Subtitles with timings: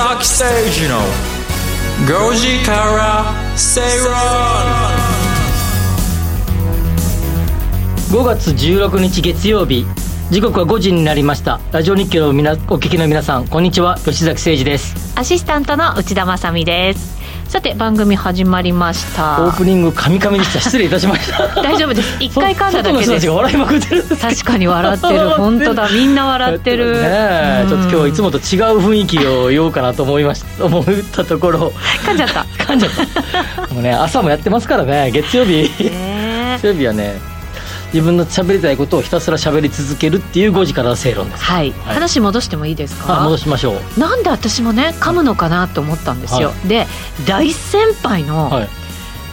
[0.00, 0.44] 崎誠
[0.80, 0.98] 二の
[2.08, 3.82] 5時から正
[8.10, 9.84] 論5月16日月曜日
[10.30, 17.19] 時刻は5時になりましたラジオ日記のみなお聞きの皆さんこんにちは吉崎誠二ですアシスタントの内田まさみです
[17.50, 19.44] さて番組始まりました。
[19.44, 20.60] オープニングカミカミでした。
[20.60, 21.48] 失礼いたしました。
[21.60, 22.16] 大丈夫です。
[22.22, 23.20] 一回噛んだだけです。
[23.22, 24.04] ちが笑いまくってる。
[24.04, 25.30] んです確かに 笑ってる。
[25.30, 25.88] 本当だ。
[25.88, 28.42] みんな笑ってる、ねえちょっと今日いつもと違う
[28.78, 30.46] 雰囲気を言おうかなと思いました。
[30.64, 31.72] 思ったところ。
[32.06, 32.46] 噛んじゃった。
[32.56, 32.92] 噛んじゃっ
[33.56, 33.74] た。
[33.74, 35.10] もうね朝もやってますからね。
[35.10, 35.68] 月曜日。
[35.80, 37.29] ね月曜日はね
[37.92, 41.42] 自分の喋りたいことをひたすら喋り続けるっていう5時からの正論です。
[41.44, 41.94] はい、はい。
[41.94, 43.20] 話戻してもいいですか？
[43.20, 44.00] あ戻しましょう。
[44.00, 46.86] なんで私もね噛むのかなと思ったんですよ、はで
[47.26, 48.68] 大先輩の、はい。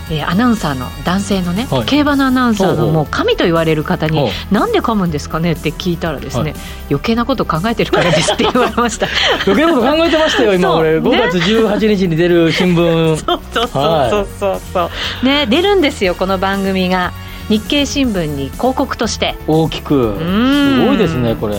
[0.10, 1.86] えーアナウンサーの男性のね、はい。
[1.86, 6.54] 競馬のアナウンサーのもう神と言われる方にほ「なんで噛むんですかね?」って聞いたらですね、はい。
[6.92, 9.08] 余計なこと考えてるからですって言われました。
[9.46, 11.00] 余計なこと考えてましたよ今俺。
[11.00, 11.30] 5ね。
[11.30, 13.18] 月18日に出る新聞。
[13.22, 14.62] そうそうそうそうそう。
[14.74, 14.90] そ
[15.22, 17.12] うね出るんですよこの番組が
[17.50, 19.36] 日経新聞に広告として。
[19.48, 19.96] 大きく。
[19.96, 20.18] ん。
[20.18, 21.56] すごいですねこれ。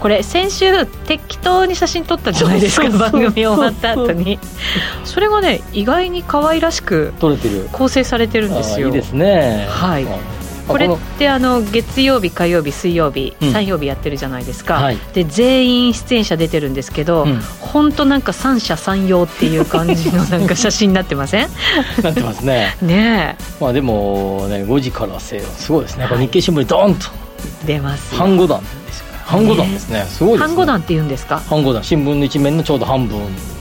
[0.00, 4.38] これ先週適当に写真撮ったじゃないですか番組終わった後に。
[5.04, 7.68] それがね意外に可愛らしく取れてる。
[7.72, 8.88] 構成されてるんですよ。
[8.88, 9.66] あいいですね。
[9.70, 10.06] はい。
[10.06, 10.37] あ
[10.68, 13.48] これっのてあの月曜日火曜日水曜日、うん。
[13.50, 14.98] 3曜日やってるじゃないですか、はい。
[15.14, 17.40] で全員出演者出てるんですけど、うん。
[17.60, 21.48] 本当なんか三者三様っていう感じの なんか写真になってません？
[22.02, 22.76] なってますね。
[22.82, 26.06] ねまあでもね5時から正論すごいですね。
[26.08, 27.06] これ日経新聞にドーンと。
[27.64, 28.18] え出ますよ。
[28.18, 29.18] 半五段ですよね。
[29.24, 30.06] 半五段ですね。
[30.08, 30.46] すごいですね。
[30.48, 31.40] 半五段って言うんですか？
[31.48, 31.82] 半五段。
[31.84, 33.18] 新聞の一面のちょうど半分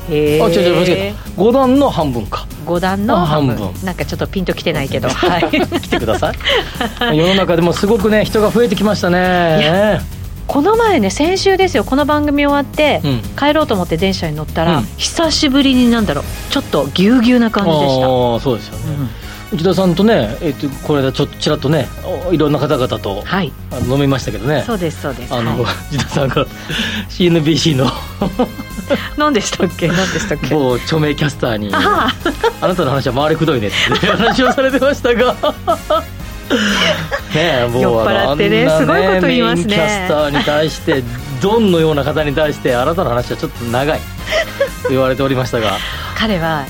[0.10, 1.42] へあ違う違う間違えた。
[1.42, 2.46] 5段の半分か。
[2.66, 3.56] 五段のあ半分。
[3.56, 3.86] 半分。
[3.86, 5.10] なんかちょっとピンときてないけど。
[5.12, 5.50] はい。
[5.82, 7.18] 来てください。
[7.18, 10.00] 世の中でもすごくね人が増えてきましたね。
[10.48, 11.84] この前ね先週ですよ。
[11.84, 13.22] この番組終わって、うん。
[13.38, 14.88] 帰ろうと思って電車に乗ったら、うん。
[14.96, 19.10] 久しぶりになんだろうちょっとぎゅうぎゅうな感じでした、ああそうですよね、
[19.54, 21.88] 内田さんとね、えっとこの間ちょっとちらっとね
[22.28, 23.52] おいろんな方々と、はい。
[23.72, 24.64] あの飲みましたけどね。
[24.66, 25.34] そうですそうです。
[25.34, 26.46] あの、は内田さんが
[27.10, 27.86] CNBC の。
[27.86, 27.90] い、
[29.18, 29.88] 何でしたっけ？
[29.88, 30.54] 何でしたっけ？
[30.54, 32.14] 某著名キャスターに「あ
[32.62, 35.36] あなたの話は回りくどいね」って話をされてましたが。
[36.50, 36.56] ね
[37.36, 39.76] えもう酔っ払ってねあんなすごいこと言いますね。
[39.76, 41.04] キャスターに対して
[41.42, 44.00] ドンのような方に対してあなたの話はちょっと長い
[44.84, 45.78] と言われておりましたが。
[46.18, 46.66] 彼は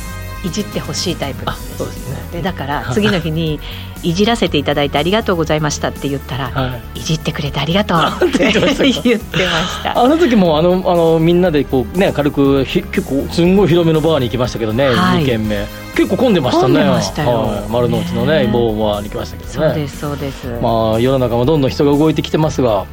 [0.48, 1.78] いじってほしいタイプなあんです。
[1.78, 2.18] そうですね。
[2.32, 3.60] でだから次の日に
[4.04, 7.00] 「いじらせていただいてありがとうございました」って言ったら「はい。
[7.00, 10.00] いじってくれてありがとう」って 言ってました。
[10.00, 15.24] あの時もあのあのみんなでこうね軽くひ結構すんごい広めのバーに行きましたけどね、はい。
[15.24, 15.66] 2軒目。
[15.96, 16.74] 結構混んでましたね。
[16.76, 17.30] 混んでましたよ。
[17.30, 18.50] はい、丸の内のねね。
[18.54, 19.56] 某バーに行きましたけどね。
[19.56, 22.86] そうですそうです、まあ世の中もどんどん人が動いてきてますが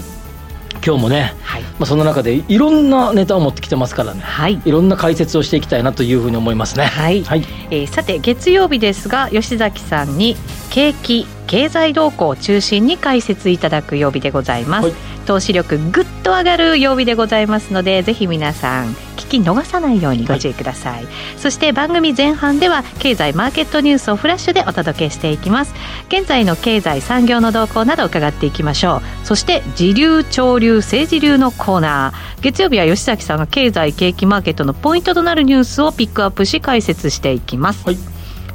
[0.87, 1.63] 今日もね、はい。
[1.63, 4.21] まあ、その中でいろんなネタを持ってきてますからね。
[4.21, 4.61] はい。
[4.65, 6.85] いろんな解説をしていきたいなというふうに思いますね。
[6.85, 7.25] はい。
[7.25, 10.37] はい、えーさて月曜日ですが吉崎さんに
[10.71, 14.95] 景気経済動向を中心に解説いただく曜日でございます、はい。
[15.27, 21.07] 投資力ぐっと上がる曜日でございますのでぜひ皆さん聞き逃さないようにご注意ください、
[21.39, 25.75] そして番組前半では経済マーケットニュースをフラッシュでお届けしていきます。
[26.09, 29.27] 現在の経済産業の動向など伺っていきましょう。
[29.27, 32.43] そして時流潮流政治流のコーナー。
[32.43, 37.99] 月曜日は吉崎さんが経済景気マーケットのポイントとなるニュースをピックアップし解説していきます、はい。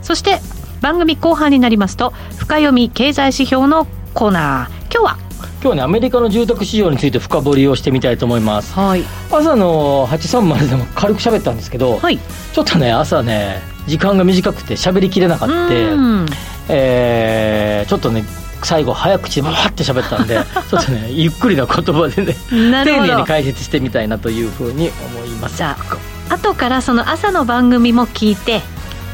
[0.03, 0.39] そして
[0.81, 4.93] 番組後半になりますと深読み経済指標のコーナー。
[4.93, 5.17] 今日は？
[5.61, 8.73] 今日はねアメリカの住宅市場について深掘りをしてみたいと思います。
[8.73, 9.03] はい。
[9.31, 12.17] 朝の830でも軽く喋ったんですけど、はい。
[12.17, 16.25] ちょっとね朝ね時間が短くて喋りきれなかったうん。
[16.69, 18.23] えーちょっとね
[18.61, 20.37] 最後早口でバーって喋ったんで
[20.69, 25.57] ちょっとねゆっくりな言葉でね丁寧に解説してみたいなというふうに思います。
[25.57, 25.77] じゃ
[26.29, 28.61] あ後からその朝の番組も聞いて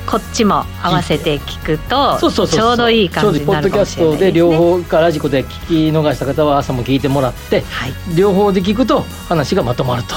[0.06, 7.94] こっちも合わせて聞くとちょうどいい感じになるかもしれないです、ね、ポッドキャストで両方かラジコで聞き逃した方は朝も聞いてもらってはい。
[8.16, 10.16] 両方で聞くと話がまとまると。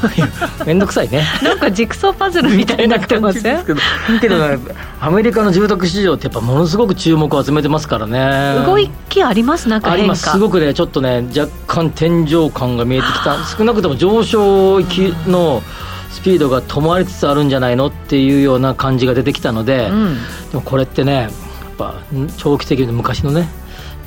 [0.64, 1.24] めんどくさいね。
[1.42, 3.64] なんかジグソーパズルみたいになってません？
[3.64, 3.80] けど
[4.20, 4.58] けどね
[5.00, 8.64] アメリカの住宅市場ってやっぱものすごく注目を集めてますからね。
[8.66, 8.76] 動
[9.08, 9.68] きあります？
[9.68, 10.30] なんかあります。
[10.30, 13.36] すごくねちょっとね若干天井感が見えてきた。
[13.56, 15.62] 少なくとも上昇域の
[16.10, 20.16] スピードが止まりつつあるんじゃないのっていうような感じが出てきたので、うん。
[20.50, 21.30] でもこれってねやっ
[21.76, 23.48] ぱん長期的に昔のね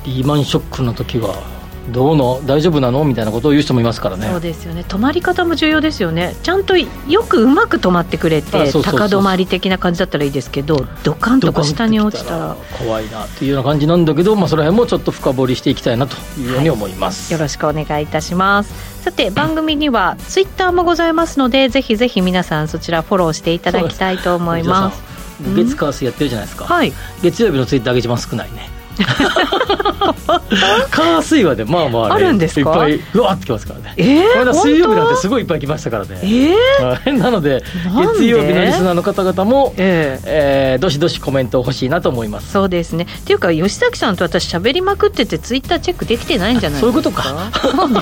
[0.04, 1.42] リーマンショックの時は
[1.90, 3.04] どうの大丈夫なの？
[3.04, 4.28] みたいなことを言う人もいますからね。
[4.28, 4.84] そうですよね。
[4.86, 6.36] 止まり方も重要ですよね。
[6.42, 6.86] ちゃんとよ
[7.28, 8.68] くうまく止まってくれて高
[9.06, 12.56] 止まり的な感じだったらいいですけどドカンとか下に落ちたら。
[12.78, 19.02] 怖いなっていうような感じなんだけど、まあ、その辺もちょっと深掘りしていきたいなというように思います、はい、よろしくお願いいたします。
[19.02, 25.12] さて番組にはツイッターもございますので ぜひぜひ皆さんそちらフォローしていただきたいと思います。
[25.42, 26.92] 月火水やってるじゃないですか、はい、
[27.22, 28.70] 月曜日のツイッターが一番少ないね
[30.90, 33.94] 火水はねまあまあ、ね、あるんですいっぱいうわってきますからね。
[33.96, 36.18] えー、ま水曜日なんてすごいいっぱい来ましたからね。
[36.22, 37.62] えー、なので
[38.14, 42.52] 月曜日のリスナーの方々も、えー、えー、どしどしコメント欲しいなと思います。
[42.52, 43.06] そうですね。
[43.20, 47.50] っていうか吉崎さんと私喋りまくっててツイッターチェックできてないんじゃないそういうことか。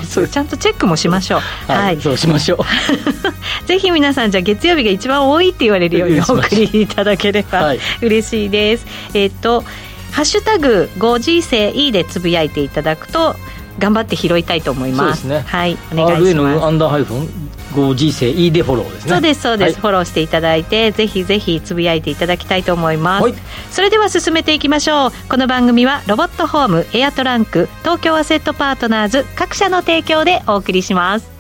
[0.09, 1.41] そうちゃんとチェックもしましょう。
[1.73, 2.59] はい、はい、そうしましょう。
[3.67, 9.65] ぜひ皆さんじゃあ月曜日が一番多いって言われるようにお送りいただければ嬉しいです、えっ、と
[10.13, 13.37] ハッシュタグ 5G 生 E でつぶやいていただくと
[13.79, 15.23] 頑張って拾いたいと思います。
[15.23, 15.49] そうですね。
[15.49, 16.59] はい、お願いします。
[16.59, 17.29] RN アンダーハイフン
[17.73, 19.11] 5G 生 E でフォローですね。
[19.11, 23.23] そうですそうです、はい、フォローしていただいてぜひぜひつぶやいていただきたいと思います。
[23.23, 23.35] はい、
[23.71, 25.13] それでは進めていきましょう。
[25.29, 31.31] この番組はロボットホームエアトランク東京アセットパートナーズ各社の提供でお送りします。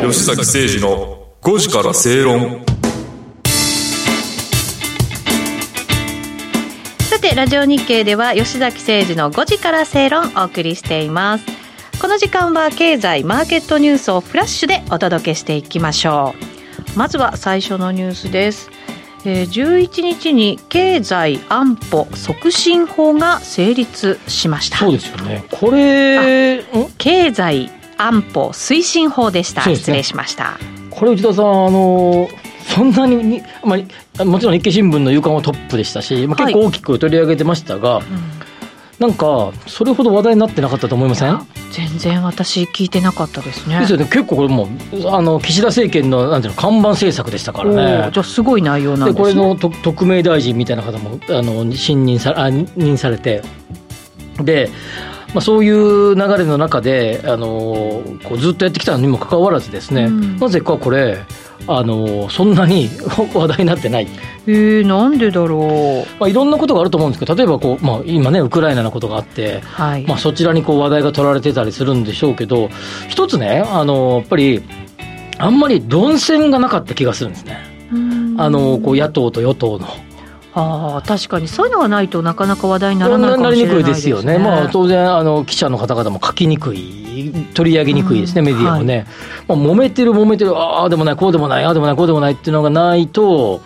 [0.00, 2.64] 吉崎誠二の5時から正論。
[7.30, 11.46] てラジオ日経では吉崎誠二の5時から正論お送りしています。
[12.00, 16.34] この時間は経済マーケットニュースをフラッシュでお届けしていきましょ
[16.96, 16.98] う。
[16.98, 18.70] まずは最初のニュースです。
[19.24, 24.78] えー、11日に経済安保促進法が成立しました。
[24.78, 25.44] そうですよね。
[25.50, 26.64] これ
[26.98, 30.58] 経済安保推進法でした、ね、失礼しました
[31.00, 32.28] これ内田さんあの
[32.68, 33.78] そんなにま
[34.18, 38.20] あ、もちろん日経新聞の夕刊はトップでしたし、まあ、結構大きく取り上げてましたが、はいうん、
[38.98, 41.40] なんかそれほど話題になってなかったと思いません？
[41.72, 43.80] 全然私聞いてなかったですね。
[43.80, 44.04] ですよね。
[44.04, 44.68] 結構これも
[45.06, 48.10] あの岸田政権のなんていうの看板政策でしたからね。
[48.12, 53.42] じゃあすごい内容なんです、ね、これの特命大臣みたいな方もあの信任さあ任されて。
[54.44, 54.70] で
[55.34, 61.24] まあ、そういう流れの中であのこうずっとやってきたにもかかわらずですね、うん、なぜかこれ
[61.66, 62.88] あのそんなに
[63.34, 64.08] 話題になってない。
[64.46, 72.70] えー、なんでだろう、まあ、いろんなことがあると思うんですけど例えばこう、まあ、今ねウクライナのことがあって、はい、まあ、そちらにこう話題が取られてたりするんでしょうけど
[73.08, 74.62] 一つねあのやっぱり
[75.38, 77.58] あんまり論戦がなかった気がするんですね。
[78.36, 79.88] あのこう野党と与党の。
[80.52, 83.94] ああ確かにそういうのがないとなかなか話題にならないかもしれないですね。
[83.94, 84.38] ですよね。
[84.38, 88.96] まあ当然あの記者の方々も書きにくい取り上げにくいですね、うん、メディアもね。
[88.96, 89.06] はい、
[89.48, 93.62] まあ揉めてる揉めてるああでもないこうでもないああでもないこうでもないっていうのがないと。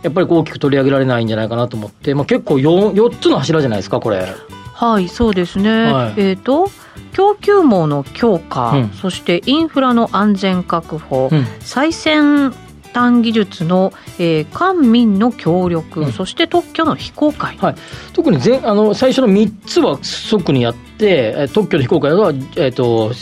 [0.00, 4.32] やっぱり大きく取り上げられないんじゃないかなと思って、まあ、結構 4, 4つの柱じゃないですかこれ。
[4.74, 6.70] はいそうですね、はい、えっ、ー、と
[7.12, 12.54] 供給網の強化、うん、そしてインフラの安全確保、うん、再選
[12.98, 17.74] 端技術の、えー、官民の協力、うん、そして特許の非公開、はい、
[18.12, 23.12] 特に前あの最初の3つは即にやって特許の非公開は、えーと、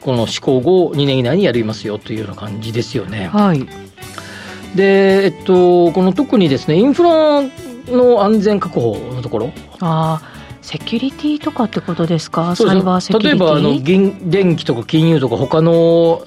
[0.00, 3.28] この施行後2年以内にやりますよというような感じですよね。
[3.28, 3.66] はい。
[4.74, 7.42] で、えっと、この特にですねインフラ
[7.88, 9.52] の安全確保のところ。
[9.80, 10.22] あ
[10.62, 13.38] セキュリティとかってことですか、サイバーセキュリティ？
[13.38, 16.22] 例えばあの電気とか金融とか、他の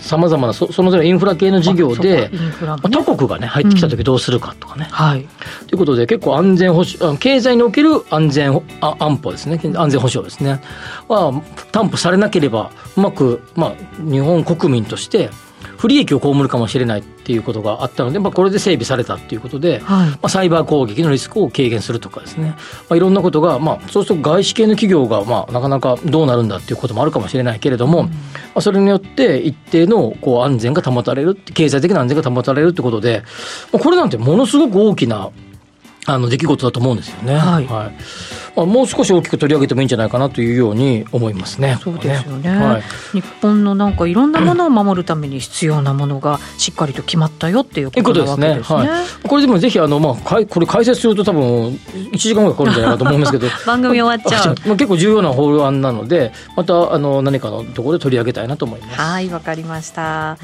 [0.00, 4.86] さまざ、まなそそのぞれインフラ系の事業で、ね、他国が、ね、入ってきたときどうするかとかね。
[4.88, 5.28] うん、はい、
[5.66, 10.60] ということで、結構安全保障、経済における安全あ安保ですね、安全保障ですね、
[11.08, 13.74] は担保されなければ、うまく、まあ、
[14.10, 15.30] 日本国民として、
[15.76, 22.56] 不利益を被るかもしれないっていうことがあったので、まあ、これで整備されたっていうことで、はい、まあ、サイバー攻撃のリスクを軽減するとかですね、ま
[22.94, 28.12] あ、いろんなことが、まあ、そうすると外資系の企業が、まあ、なかなかどうなるんだっていうこともあるかもしれないけれども、うん、ま
[28.56, 33.22] あ、それによって一定のこう安全が保たれる経済的な安全が保たれるってことで、
[33.72, 35.30] まあ、これなんてものすごく大きな
[36.08, 37.34] あの出来事だと思うんですよね。
[37.34, 37.92] はい、はい
[38.58, 41.78] まあ、もう少し大きく取り上げてもいいんじゃないかなというように思いますね。
[41.80, 42.50] そうですよね。
[42.50, 48.88] はい、日本のなんかいろんなものを守るために必要なものがしっかりと決まったよっていうことなわけですね。
[48.88, 51.78] はい、これでもぜひあのまあかいこれ解説すると多分
[52.10, 54.56] 一時間ぐらいかかるんじゃないかと思いますけど、 番組終わっちゃう。
[54.66, 59.00] まあ結構重要な法案なので、またあの何かのところで取り上げたいなと思います。
[59.00, 60.36] はい、わかりました。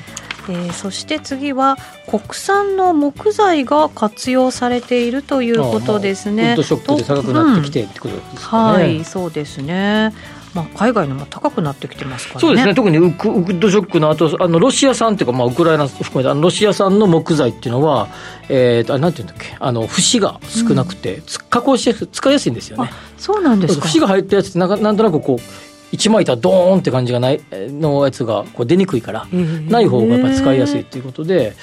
[0.48, 1.76] えー、そして次は
[2.08, 6.50] 国産の木材が活用されているということですね。
[6.50, 8.38] ウッドショックで高くなってきてってことですね。
[8.40, 10.12] はい、そうですね。
[10.54, 18.08] まあ、海外のも高くなってきてますから、ね、そうですね特にウクウッドショックの後あのロシア産っていうか、まあ、ウクライナ含めてロシア産の木材っていうのは、
[18.48, 29.26] えー、とあなんていうんだっけあの節が少なくて、うん、加工して使いやすいんですよねそうなんですか節が入ったやつってなんかなんとなくこう一枚板ドーンって感じがないのやつがこう出にくいから、
[29.68, 31.54] ない方がやっぱり使いやすいっていうことで、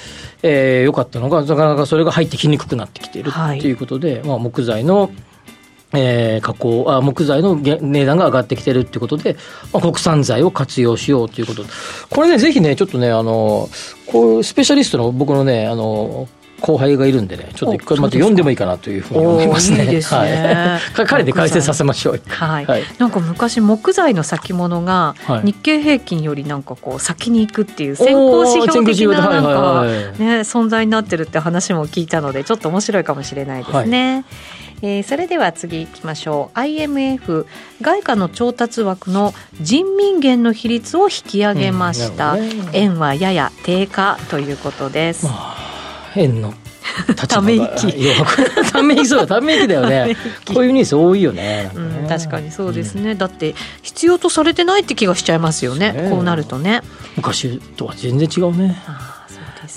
[0.42, 5.10] えー、よかったのがなかなかそれが入ってきにくくなってきているっていうことで、まあ、木材の
[5.94, 9.36] えー、加工あ木材の値段が上がってきてるっていうことで、
[9.74, 11.64] まあ、国産材を活用しようということ。
[11.64, 11.68] で
[12.08, 13.68] これねぜひねちょっとねあの
[14.06, 16.28] こういうスペシャリストの僕のねあの
[16.62, 19.84] 後輩がいるんでね、ちょっと一回また読んでもいいかなというふうに思いますね。
[19.84, 20.80] いいですね。
[20.94, 22.20] はい、 彼で解説させましょう。
[22.28, 22.66] はい。
[22.66, 29.84] はい、なんか昔木材の先物が日経平均よりなんかこう先に行くっていう先行指標的ななんか
[30.18, 34.14] ね存在になってるって話も聞いたのでちょっと面白いかもしれないですね。
[34.14, 34.24] はい。
[34.84, 36.58] えー、それでは次いきましょう。
[36.58, 37.46] IMF
[37.80, 45.61] 外貨の調達枠の人民元の比率を引き上げました、うんね、円はやや低下ということです、まあ
[46.16, 46.54] 円の
[47.28, 47.92] ため息。
[48.72, 50.16] ため息そうため息だよね。
[50.46, 56.82] こういうニュース多いよね、うん、確かにそうですね、うん、だって必要とされてないって気がしちゃいますよね、ね、こうなるとね。
[57.16, 58.76] 昔とは全然違うね。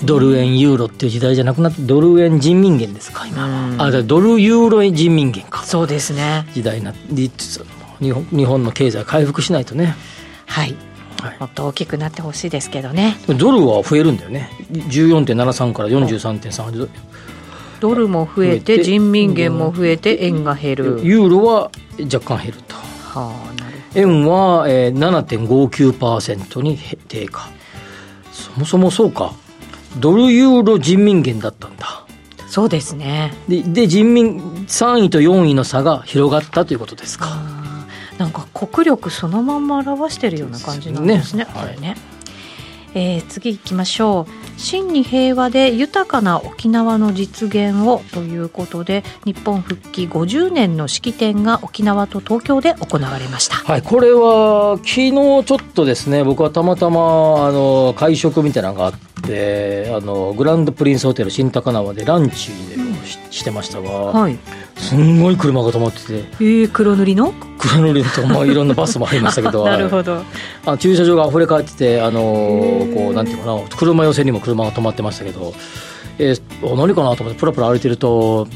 [0.02, 5.64] ドル円ユーロっていう時代じゃなくなってドル円人民元ですか今は、あドルユーロ人民元か。
[5.64, 6.46] そうですね。
[6.54, 9.96] 時代になって日本日本の経済回復しないとね。
[10.46, 10.74] はい
[11.40, 13.16] もっと大きくなってほしいですけどね。
[13.26, 14.50] ドルは増えるんだよね。
[14.72, 16.88] 14.73から43.3
[17.80, 21.00] ドルも増えて人民元も増えて円が減る。
[21.02, 21.70] ユーロは
[22.00, 27.50] 若干減ると、はあ、なる円は、えー、7.59%に低下。
[28.32, 29.32] そもそもそうか。
[29.98, 32.04] ドルユーロ人民元だったんだ。
[32.48, 33.34] そうですね。
[33.48, 37.55] でで人民3位と4位の差が広がったということですか
[38.18, 41.50] なんか国力そのまま表しているような感じなんですね、ね。
[41.52, 41.88] これね。
[41.88, 42.16] はい
[42.96, 44.58] えー、次行きましょう。
[44.58, 55.44] 真に平和で豊かな沖縄の実現をということで日本復帰50年の式典が沖縄と東京で行われました、はい、これは昨日ちょっ
[55.74, 56.98] とですね僕はたまたま
[57.46, 58.92] あの会食みたいなのがあっ
[59.22, 64.38] てあのグランドプリンスホテル新高輪でランチでし,、してましたが、はい、
[64.76, 67.32] すんごい車が止まっててえー、黒塗りの？
[67.58, 70.22] 黒塗りと、まあ、いろんなバスもありましたけど なるほど
[70.66, 72.20] あ駐車場が溢れ返っててあの
[72.94, 75.54] こうなんていうかな車寄せにも車が止まってましたけど、
[76.18, 78.46] えー、何かなと思ってプラプラ歩いてると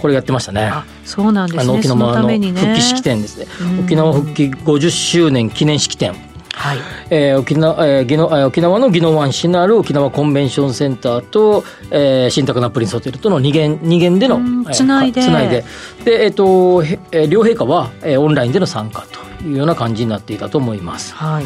[0.00, 0.70] これやってましたね。
[1.04, 1.72] そうなんですね。
[1.72, 3.46] 沖縄の復帰式典ですね。
[3.80, 6.14] 沖縄復帰50周年記念式典。
[6.56, 6.78] はい。
[7.10, 14.40] えー沖縄えー、ギノ沖縄の宜野湾市のある沖縄コンベンションセンターと、えー、新宅ナプリンスホテルとの2軒 ,2 軒での
[14.72, 15.22] つないで。
[15.22, 15.64] つないで。
[16.04, 16.82] で、えーと
[17.12, 21.14] えー、両陛下は、えー、オンラインでの参加というような感じになっていたと思います。
[21.14, 21.44] はい、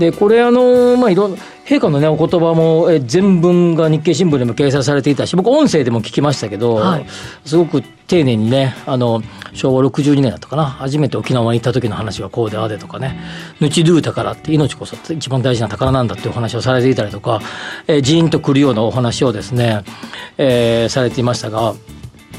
[0.00, 1.26] でこれあの、まあ、いろ
[1.66, 7.06] 陛下のねお言葉も、え全文が日経新聞でも掲載されていたし僕音声でも聞きましたけど、はい、
[7.44, 13.20] すごく丁寧にねあの昭和62年だったかな初めて沖縄に行った時の話はこうであでとかね
[13.60, 17.40] 「ぬちドゥータからって命こそ一番大事な宝なんだっていうお話をされていたりとか、
[17.86, 19.84] えー、ジーンとくるようなお話をですね、
[20.38, 21.74] えー、されていましたが。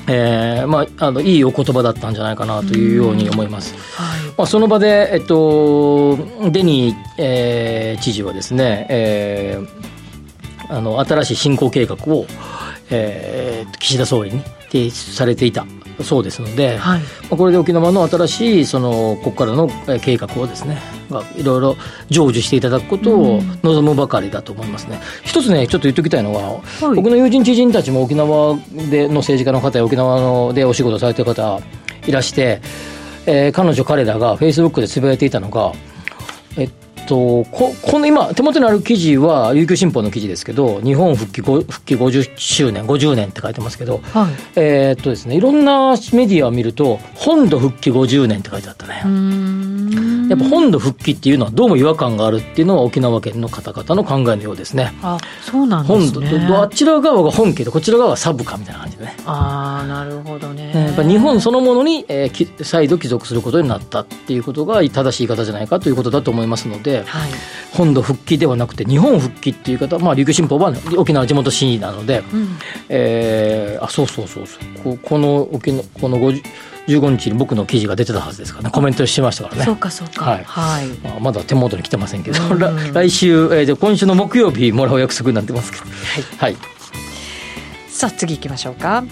[0.08, 3.76] えーまあ、あのいいお言葉だったんじゃないかなというように思います。
[3.96, 6.18] はい、まあ、その場で、えっと、
[6.50, 12.26] デニー、えー、知事はですね、えー、あの新しい振興計画を、
[12.90, 14.42] えー、岸田総理に
[14.72, 15.66] 提出されていた
[16.04, 19.70] そうですので、はい、これで沖縄の新しいそのここからの
[20.02, 20.80] 計画をですね
[21.36, 21.76] いろいろ
[22.10, 25.00] 成就していただくことを望むばかりだと思いますね。
[25.24, 28.58] 一つねちょっと言っておきたいのは、はい、僕の友人知人たちも沖縄
[28.90, 31.60] での政治家の方や沖縄のでお仕事されてる方
[32.08, 32.62] いらして、
[33.26, 35.74] えー、彼女彼らがフェイスブックでつぶやいていたのが
[36.58, 37.46] えっとこ
[37.82, 50.11] この今手元にある記事は琉球新報の記事ですけど日本復帰復帰50周年50年って書いてますけど、はい、えっとですねいろんなメディアを見ると本土復帰50年って書いてあったね。
[50.44, 54.94] ぱ本土復帰っていうのはどうも違和感があるっていうのは沖縄県の方々の考えのようですね。
[55.02, 56.30] あそうなんですね。
[56.30, 59.16] 本土あちら側が本家でこちら側がサブかみたいな感じでね。
[59.26, 60.72] ああなるほどね。
[60.74, 67.32] やっぱ日本そのものに、えー、再度帰属することになったっていうことが正しい言い方じゃないかということだと思いますので、はい、
[67.74, 72.58] 本土復帰ではなくて日本復帰っていう方、まあ、琉球新報は沖縄地元新なので、うん、
[72.90, 76.44] えー、あそうそうそうそうここの沖縄この50
[76.88, 78.72] 15日に僕の記事が出てたはずですからね。
[78.72, 79.66] コメントしてましたからね。
[79.66, 80.26] そうかそうか。
[80.26, 80.88] はい、はい。
[81.04, 82.40] まあ、まだ手元に来てませんけど、
[82.94, 85.84] 来週、えー、じゃ今週の木曜日もらう約束になってますけど
[86.40, 86.58] はい、はい、
[87.90, 89.04] さあ次行きましょうか。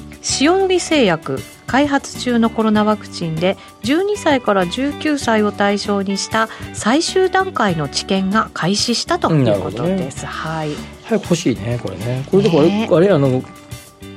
[0.41, 10.23] 塩野義製薬開発中のコロナワクチンで12歳から19歳を対象にした最終段階の治験が開始したということです。
[10.23, 10.71] ね、はい。
[11.03, 12.25] 早く欲しいねこれね。
[12.31, 13.43] これとかあれ,、あれあの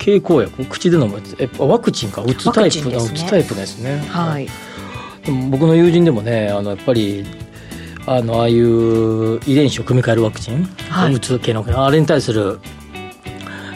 [0.05, 1.37] 経口薬口で飲むやつ。
[1.39, 4.49] えワクチンか打つタイプ、ね、打つタイプですね、はい、
[5.25, 7.25] でも僕の友人でもねあのやっぱり
[8.07, 11.15] あのああいう遺伝子を組み換えるワクチン、はい。
[11.15, 12.59] 打つ系のあれに対する、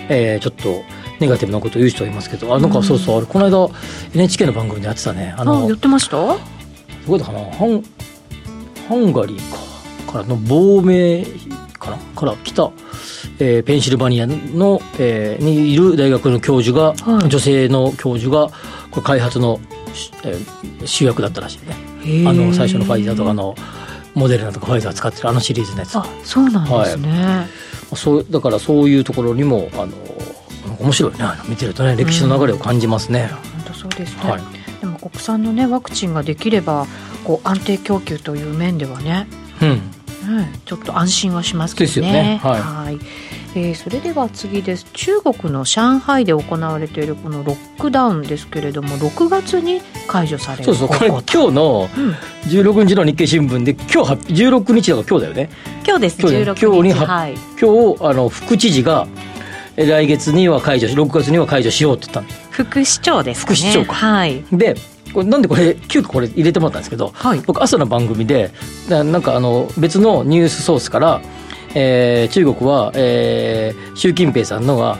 [0.09, 0.83] えーちょっと
[1.21, 3.71] ネガティブなことを言う人がいますけどあなんかそうそうあれこの間
[4.15, 5.33] NHK の番組でやってたね。
[5.39, 6.17] ああの言ってました？
[6.17, 6.39] ど
[7.07, 7.39] こだかな？
[7.53, 7.83] ハン
[8.89, 10.13] ハンガリーか。
[10.13, 11.25] からの亡命
[11.87, 11.97] かな？
[12.15, 12.71] から来た、
[13.39, 17.29] えーペンシルバニアの、えーにいる大学の教授が、はい。
[17.29, 18.49] 女性の教授が
[18.91, 19.61] これ開発の、
[19.95, 22.29] しえー主役だったらしいね。
[22.29, 23.55] あの最初のファイザーとかの
[24.15, 25.97] モデルナとかファイザー使ってるあのシリーズのやつ。
[25.97, 27.47] あそうなんですね、
[27.95, 29.93] そうだからそういうところにもあの
[30.81, 31.19] 面白いね。
[31.49, 34.43] 見てるとね歴史の流れを感じますね、本当そうですね、はい。
[34.81, 36.87] でも国産のねワクチンができれば
[37.25, 39.27] こう安定供給という面ではね、
[39.61, 39.81] うん
[40.29, 41.95] うんちょっと安心はしますけどね。
[41.95, 42.41] ですよね。
[42.43, 42.99] はい。
[43.55, 44.87] えーそれでは次です。
[44.93, 52.15] 中国の上海で行われているこのロックダウンですけれども6月に解除されるそうそうこれ今日のうん。
[52.51, 55.51] 16日の日経新聞で今日発16日だから今日だよね。
[55.87, 56.21] 今日です。
[56.21, 56.93] 今日ね16日。
[57.07, 59.07] はい、今日あの副知事が
[59.77, 63.57] え来月には解除し6月には解除しようって言った副市長ですかね。
[63.57, 63.95] 副市長か。
[63.95, 64.45] はい。
[64.53, 64.77] で
[65.13, 68.51] これなんでこれ急遽これ入れてもらったんですけど、はい僕朝の番組で
[68.89, 71.21] ななんかあの別のニュースソースから、
[71.75, 74.99] えー中国は、えー習近平さんのが、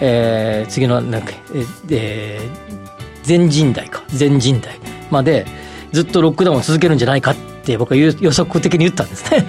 [0.00, 2.78] えー次のなんか、えーえー
[3.24, 4.78] 全人代か全人代
[5.10, 5.44] まで
[5.92, 9.44] ずっとロックダウンを続けるんじゃないかって僕は予予測的に言ったんですね。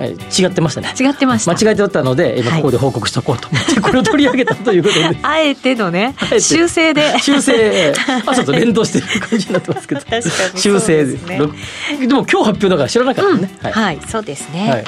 [0.00, 0.94] えー違ってましたね。
[0.98, 1.52] 違ってました。
[1.52, 2.62] 間違えておったので今はい。
[2.62, 3.48] ここで報告しとこうと。
[3.48, 5.16] 思ってこれを取り上げたということで。
[5.22, 7.18] あえてのね 修正で。
[7.20, 7.92] 修正
[8.26, 10.00] 朝と連動してる感じになってますけど。
[10.56, 11.38] 修正ですね。
[11.38, 14.84] ろでも今日発表だから知らなかったね、はい、はいそうですね、はい。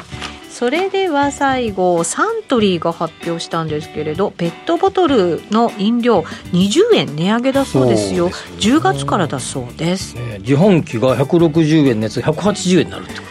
[0.51, 6.21] それでは最後サントリーが発表したんですけれどペットボトルの飲料
[6.53, 8.29] 20円値上げだそうですよ。
[8.29, 8.81] ですよね。
[8.81, 13.30] 10月からだそうです、ね自販機が160円のやつが180円になるってこと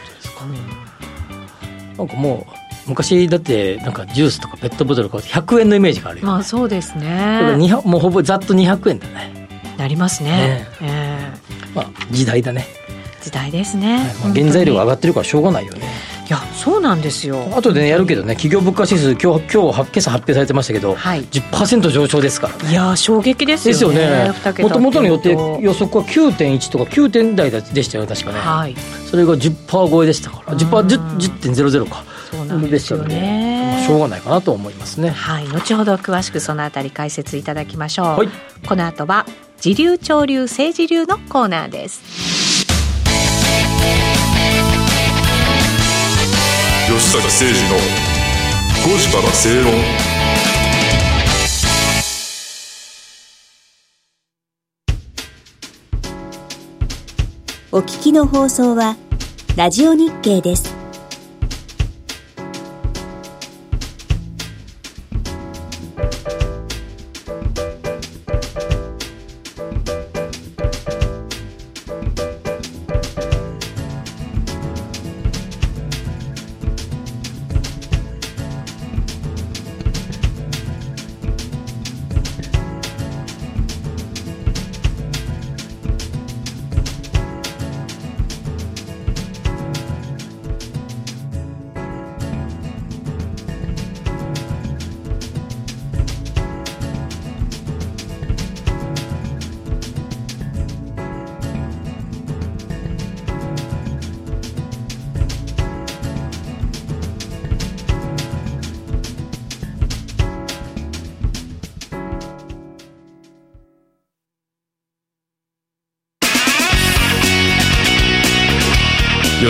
[2.00, 2.48] なんかも
[2.86, 7.06] う昔だってなんかジュースとかペットボトル買うと100円のイメージがあるよ、まあそうですね。
[7.58, 9.48] 200もうほぼざっと200円だね、
[9.78, 10.30] なりますね。
[10.30, 11.50] ねえ。
[11.76, 15.88] まあ、時代だね、え時代ですね、はいまあ、原材料が上ががってるからしょうがないよね
[16.30, 17.50] いやそうなんですよ。
[17.56, 21.24] 後でねやるけどね企業物価指数今日今日は今朝発表されてましたけど、はい。
[21.24, 22.56] 10%上昇ですから。
[22.58, 23.74] ねいや衝撃ですよね。
[23.74, 24.32] ですよね。
[24.36, 28.76] 二桁もともとの予定予測は9.1とか9点台でしたよね確かね、はい。
[29.10, 30.60] それが10%超えでしたからうん。
[30.60, 32.04] 10%10 10.00か。
[32.30, 33.72] そうなんですよね。
[33.74, 35.10] まあしょうがないかなと思いますね。
[35.10, 35.48] はい。
[35.48, 38.30] 後ほど詳しくそのあたり解説いただきましょう、はい。
[38.68, 39.26] この後は
[39.60, 42.39] 時流潮流政治流のコーナーです
[47.00, 47.78] 吉坂誠二の
[48.84, 49.74] 5時から正論
[57.72, 58.98] お聞きの放送は
[59.56, 60.79] ラジオ日経です。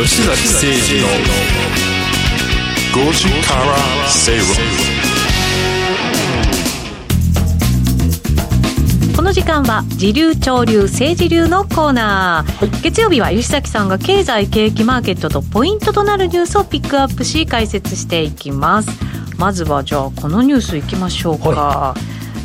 [0.10, 1.08] 吉崎誠二の
[3.06, 3.62] 5時から
[4.10, 4.48] 正論
[9.16, 18.90] この時間は時流潮流政治流のコーナー、月曜日は吉崎さんが経済景気マーケットとポイントとなるニュースをピックアップし解説していきます。
[19.38, 21.94] まずはじゃあこのニュースいきましょうか、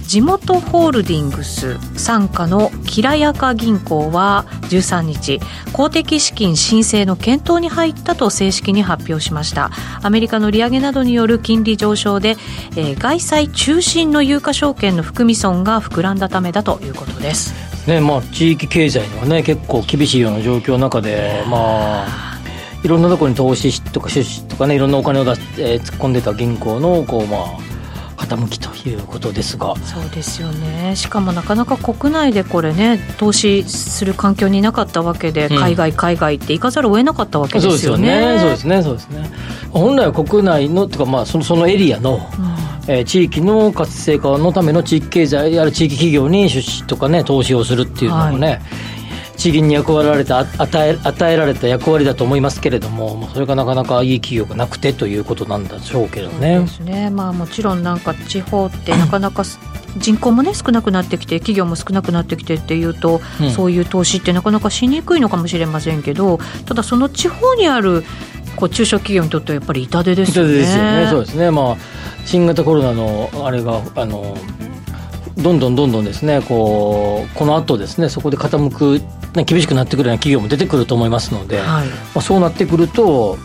[0.06, 5.40] 地元ホールディングス傘下のきらやか銀行は13日
[5.72, 9.70] 公的資金申請の検討に入ったと正式に発表しました。
[10.02, 12.36] アメリカの利上げなどによる金利上昇で、
[12.76, 17.54] えー外債中心の有価証券の含み損が膨らんだためだということです。
[17.86, 22.38] ねまあ地域経済にはね結構厳しいような状況の中でまあ
[22.82, 27.73] いろんなところに投資とか出資とかねいろんなお金を出して、えー突っ込んでた銀行のこうまあ
[28.36, 29.74] 傾きということですが。
[29.76, 30.94] そうですよね。
[30.96, 35.58] しかもなかなか国内でこれね投資する環境になかったわけで、うん。
[35.58, 37.78] 海外海外って行かざるを得なかったわけですよね。
[37.80, 38.40] そうですよね。
[38.40, 38.82] そうですね。
[38.82, 39.30] そうですね。
[39.70, 42.20] 本来は国内のとかまあそのそのエリアの、
[42.86, 48.60] えー地域の活性化のための地域経済ある地域企業に出資とかね投資をするっていうのもね、
[49.36, 56.66] 地銀に役割られたあ与え与えられた役割だと思いますけれどもそれがなかなかいい企業がなくてということなんでしょうけどそうねで。
[56.66, 59.58] すねまあもちろんなんか地方って なかなかす
[59.96, 68.02] 人口もね少なくなってきて企業も少なくなってきてっていうと、うんそういう投資ってなかなかしにくいのかもしれませんけどただその地方にある
[68.56, 70.52] こう中小企業にとってはやっぱり痛手ですよね。
[70.52, 71.76] ですよねそうですねまあ
[72.24, 74.36] 新型コロナのあれがあの
[75.36, 79.00] どんどんどんどんですねこうこの後ですねそこで傾く、
[79.34, 81.88] ね、厳しくなってくるような企業も出てくると思いますので、はい。
[81.88, 83.38] まあ、そうなってくると,、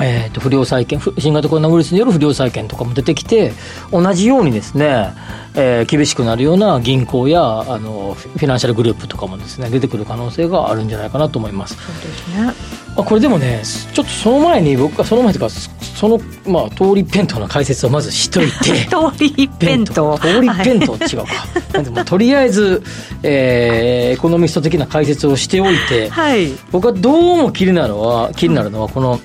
[0.00, 3.52] えー、と不良債権ふ新型コロナウイルスによる不良債権とかも出てきて
[3.90, 5.12] 同じようにですね、
[5.54, 11.76] えー厳しくなるような銀行やあのフィナンシャルグループとかもですね出てくる可能性があるんじゃないかなと思います。
[11.76, 12.76] そうですね。
[12.96, 18.52] まあ、これでもねちょっとその前に僕はその前というかそその、まあ、通り一辺倒の解説をまずしといて。
[18.88, 21.32] 通り一辺倒通り一辺倒違うか、
[21.72, 22.82] なんでもとりあえず、
[23.22, 26.08] えーエコノミスト的な解説をしておいて。
[26.08, 26.52] はい。
[26.70, 29.20] 僕はどうも気になるのは気になるのはこの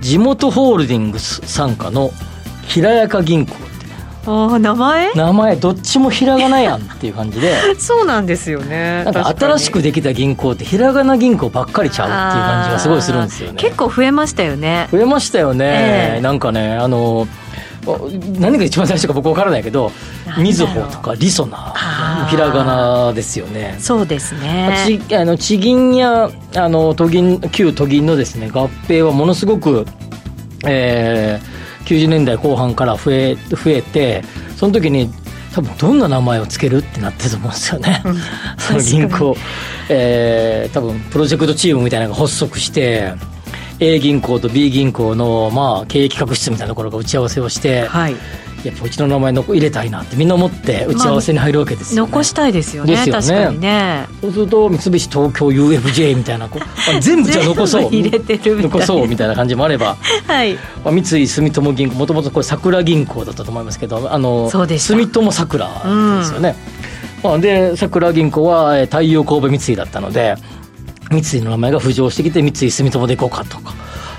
[0.00, 2.10] 地元ホールディングス傘下の
[2.66, 3.70] 平やか銀行って。
[4.26, 5.12] ああ名前？
[5.14, 7.54] 名前どっちもひらがなやんっていう感じで。
[7.78, 9.02] そうなんですよね。
[9.04, 13.54] なんか新しくできた銀行ってひらがな銀行ばっかりちゃうっていう感じがすごいするんですよね。
[13.56, 14.88] 結構増えましたよね。
[14.92, 16.20] 増えましたよね、ええ。
[16.20, 17.26] なんかねあの
[18.38, 19.90] 何が一番最初か僕分からないけど
[20.38, 23.76] みずほとかりそなひらがなですよね。
[23.78, 25.00] そうですね。
[25.08, 29.86] ちあの地銀やあの都銀旧都銀のですね合併はものすごく、
[30.66, 34.22] えー90年代後半から増え増えて
[34.56, 35.10] その時に
[35.52, 38.02] 多分どんな名前をつけるってなってると思うんですよね、
[38.56, 39.36] その銀行、
[39.88, 43.12] えー多分プロジェクトチームみたいなのが発足して
[43.80, 48.16] A 銀行と B 銀行の、まあ、経営企画室みたいなところが打ち合わせをして、はい。
[48.64, 52.10] やっぱうちの名前の入れたいなってみんな思って打ち合わせに入るわけですよ、ね。
[52.10, 53.10] 残したいですよねね。
[53.10, 54.06] 確かにね。
[54.20, 56.62] そうすると三菱東京 UFJ みたいなこう
[56.94, 57.84] あ全部じゃあ 残そう。
[57.84, 58.62] 入れてるみたいな。
[58.64, 59.96] 残そうみたいな感じもあれば、
[60.28, 60.54] はい。
[60.84, 64.94] まあ、三井住友銀行もともとこれ桜銀行だったと思いますけどあのそうでした。
[64.94, 66.54] 住友桜ですよね、
[67.22, 70.36] まあ、で桜銀行はえー太陽神戸三井だったので
[71.10, 73.74] 三井の名前が浮上してきて三井住友でいこうかとか、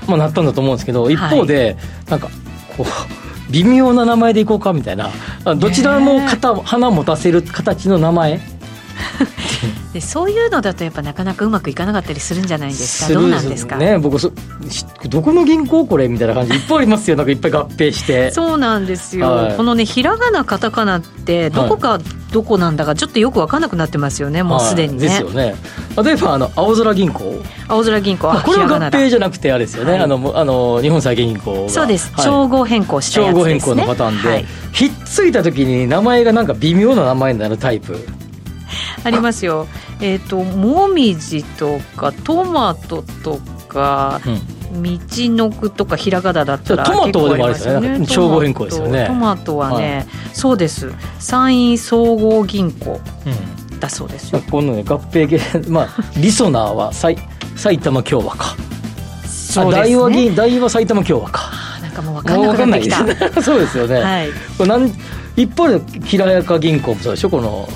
[0.07, 1.77] まあ、なったんだと思うんですけど一方で、
[2.09, 2.29] なんか
[2.77, 5.09] こう微妙な名前でいこうかみたいな
[5.45, 8.39] あどちらも型 花持たせる形の名前？
[9.93, 13.13] でそういうのだとやっぱなかなかうまくいかなかったりするんじゃないですか？
[13.13, 13.75] どうなんですか？
[13.75, 14.31] ね僕そ
[14.69, 18.31] しどこの銀行これみたいな感じいっぱいありますよなんかいっぱい合併して。
[18.31, 19.57] そうなんですよ、はい。
[19.57, 21.99] このねひらがなカタカナってどこか
[22.31, 25.55] どこなんだかちょっとよく分かんなくなってますよねもうすでにね、はいですよね。
[26.01, 28.27] 例えばあの青空銀行、青空銀行。
[28.27, 29.99] はまあ、これは合併じゃなくてあれですよね、はい。
[29.99, 31.69] あのもあの日本債銀行が。
[31.69, 32.23] そうです、はい。
[32.23, 33.59] 称号変更したやつですね。
[33.59, 34.45] 称号変更のパターンで、はい。
[34.71, 37.99] ひっついた時に名前がなんか微妙な名前になるタイプ
[39.03, 39.67] ありますよ。
[39.99, 44.41] えっ、ともみじとかトマトとかうん。
[44.71, 48.05] 道のくとかひらがなだったらトマトでもあれですよね。
[48.05, 49.05] 称号変更ですよね。
[49.05, 50.93] トマトはね、そうです。
[51.19, 52.99] 山陰総合銀行
[53.79, 54.41] だそうですよ。
[54.49, 57.17] このね合併系 まあリソナーは埼
[57.55, 58.55] 埼玉共和か。
[59.25, 60.15] そうですね。
[60.15, 61.49] 銀大和埼玉共和か。
[61.51, 63.41] あなんかもう分かんなくなってきた。
[63.43, 64.29] そうですよね、はい。
[64.57, 64.89] これなん
[65.35, 67.29] 一方できらやか銀行もそうでしょ？
[67.29, 67.67] この、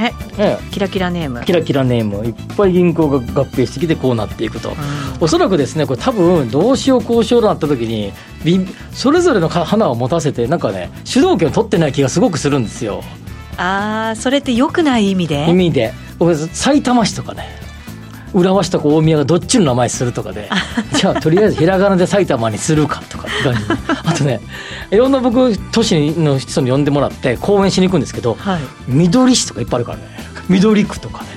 [0.00, 1.44] えね、キラキラネーム。
[1.44, 2.26] キラキラネーム。
[2.26, 4.76] いっぱい銀行が合併してきてこうなっていくと、うん。
[5.20, 8.12] おそらくですねこれ多分どうしようこうしようとなった時に
[8.44, 13.02] びそれぞれのか花を持たせてなんかね主導権を取ってない気がすごくするんですよ。
[13.56, 15.48] ああそれって良くない意味で？
[15.48, 15.94] 意味で。
[16.18, 17.44] 僕埼玉市とかね
[18.36, 20.50] 浦和市とか大宮がどっちの名前するとかで
[20.94, 23.26] じゃあとりあえずひらがなで埼玉にするかとか
[24.04, 24.40] あとね
[24.90, 28.60] いろんな僕都市の人に呼んでもらって講演しに行くんですけどはい。
[28.86, 30.04] 緑市とかいっぱいあるからね。
[30.48, 31.28] 緑区とかね。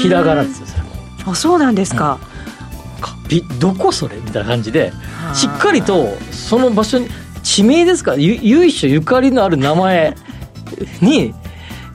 [0.00, 0.88] ひらがなですよそれも。
[1.32, 2.18] あそうなんですか、
[3.00, 4.92] かびどこそれみたいな感じで
[5.34, 7.08] しっかりとその場所に
[7.42, 10.16] 地名ですか由緒ゆかりのある名前
[11.00, 11.34] に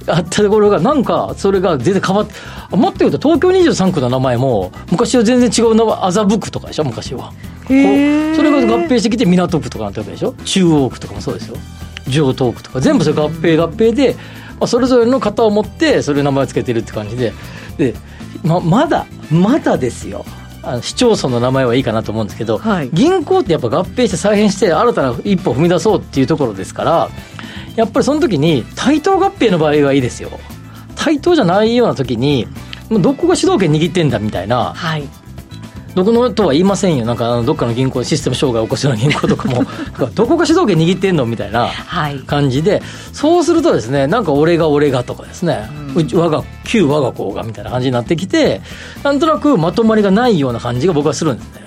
[0.08, 2.34] あったところがなんかそれが全然変わって
[2.72, 7.32] もっと言うと東京23区の名前も昔は全然違う名前麻布区とかでしょ昔は。
[7.66, 10.34] それが合併してきて港区とかなったわけでしょ？
[10.46, 11.58] 中央区とかもそうですよ。
[12.10, 12.82] 城東区とか。
[12.82, 14.14] 全部それ合併合併で、
[14.60, 17.34] まあ、それぞれの型を持ってそれ名前を付けてるって感じで。
[17.78, 17.94] で
[18.44, 20.26] ままだまだですよ。
[20.64, 22.90] あの市町村の名前はいいかなと思うんですけど、はい。
[22.92, 27.10] 銀行ってやっぱ合併して再編して新たな一歩を踏み出そうっていうところですから
[27.78, 30.32] やっぱりその時に対等合併の場合はいいですよ
[31.08, 32.48] 対等じゃないような時に
[32.90, 34.74] もうどこが主導権握ってんだみたいな。
[34.74, 35.08] はい。
[35.96, 37.06] どこのとは言いませんよ。
[37.06, 39.64] なんかあのどっかの銀行システム障害を起こすような銀行とかも。
[40.14, 42.20] どこが主導権握ってんのみたいなはい。
[42.20, 42.82] 感じで
[43.14, 48.62] そうするとですねなんか俺が俺がとかですね、うち我が旧我が子がみたいな感じになってきて
[49.04, 51.62] なんとなくまとまりがないような感じが僕はするんですね。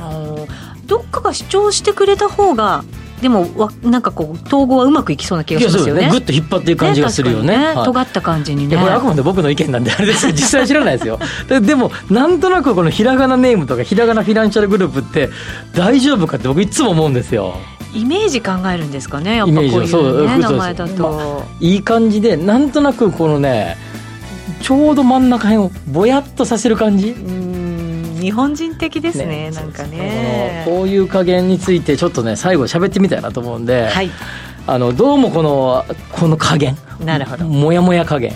[0.87, 2.85] どっかが主張してくれた方が
[3.20, 6.09] でもわなんかこう統合はうまくいきそうな気がしますよね。
[6.11, 7.54] グッと引っ張っていく感じがするよね。
[7.54, 7.64] はい。
[7.64, 8.76] 確かに尖った感じにね。
[8.76, 10.26] これあくまで僕の意見なんであれです。
[10.33, 11.18] 実際は知らないですよ。
[11.48, 15.28] ででもなんとなくこのひらがなネームとかひらがなフィナンシャルグループって
[15.74, 17.54] 大丈夫かって僕いつも思うんですよ。
[17.92, 19.37] イメージ考えるんですかね？
[19.37, 23.76] やっぱこういうねそう名前だと、まいい感じでなんとなくこのね
[24.62, 27.11] ちょうど真ん中辺をぼやっとさせる感じ。
[27.11, 27.50] うーん
[28.20, 30.62] 日本人的ですねなんかね。
[30.66, 34.11] こういう加減についてちょっとね最後喋ってみたいなと思うんで、はい。
[34.66, 36.76] あのどうもこのこの加減。
[37.04, 37.44] なるほど。
[37.46, 38.33] もやもや加減。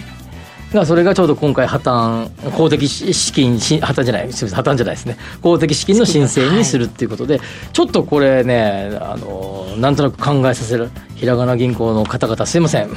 [0.72, 5.16] がそれがちょうど今回破綻公的資金し破綻じゃない破綻じゃないですね。
[5.40, 7.40] 公的資金の申請にするっていうことで、
[7.72, 10.90] ちょっとこれねあのなんとなく考えさせる。
[11.14, 12.90] ひらがな銀行の方々すいません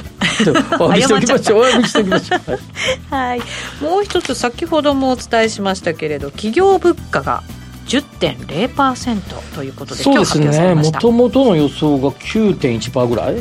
[0.80, 3.14] お詫びしておきましょうお詫びしておきましょう。
[3.14, 3.38] はい。
[3.38, 7.42] はい、もう一つ先ほどもお伝えしましたけれど企業物価が
[7.86, 10.74] 10.0%ということでそうですね。
[10.74, 13.36] もともとの予想が9.1%ぐらい？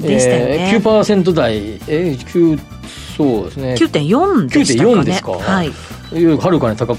[0.00, 0.70] でしたよね。
[0.72, 1.56] えー、9%台。
[1.86, 2.58] えー、9
[3.16, 3.74] そうですね。
[3.74, 4.94] 9.4でしたかね。
[4.96, 5.32] 9.4ですか？
[5.32, 5.72] はい。
[6.12, 6.98] はるかに高く。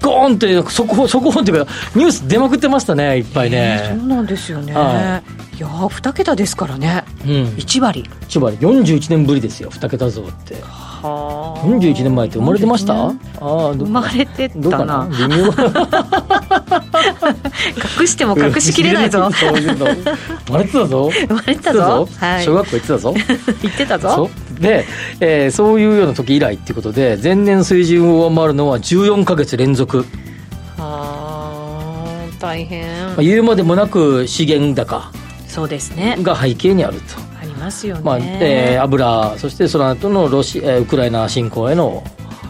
[0.00, 7.04] ゴーンって速報速報っていうかニュース出まくってましたねいっぱいね、そうなんですよね、、はいやー2桁ですからね。
[7.24, 7.30] うん。
[7.56, 10.56] 1割千葉で41年ぶりですよ2桁増って。
[10.60, 11.66] はあ。
[11.66, 12.92] 41年前って生まれてました？
[12.94, 14.86] あ41あ生まれてたな。
[14.86, 15.08] な？
[15.08, 15.46] 微妙
[18.00, 19.30] 隠しても隠しきれないぞ。
[19.32, 19.86] そういうの。
[19.86, 21.10] 生まれてたぞ。
[21.28, 22.08] 生まれてたぞ。
[22.18, 22.44] はい。
[22.44, 23.14] 小学校行ってたぞ。
[23.62, 24.30] 言ってたぞ。
[24.60, 24.84] で、
[25.20, 30.06] えーそういうような時以来っていうことで前年水準を上回るのは14か月連続、
[30.78, 31.52] はあ
[32.40, 32.86] 大変。
[33.08, 35.10] まあ、言うまでもなく資源高
[35.52, 36.16] そうですね。
[36.22, 42.02] が背景にあると、ありますよね、まあえー油そしてその後のロシ、えーウクライナ侵攻への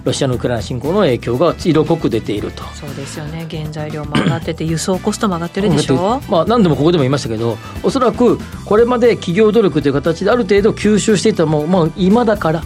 [0.05, 2.65] ロシアのウクライナ侵攻の影響が色濃く出ていると。
[2.75, 3.47] そうですよね。
[3.51, 6.21] 原材料も上がってて輸送コストも上がってるでしょ？
[6.29, 12.63] まあ、何度もここでも言いましたけどおそらくこれまで企業努力という形である程度吸収していたもう、まあ、今だから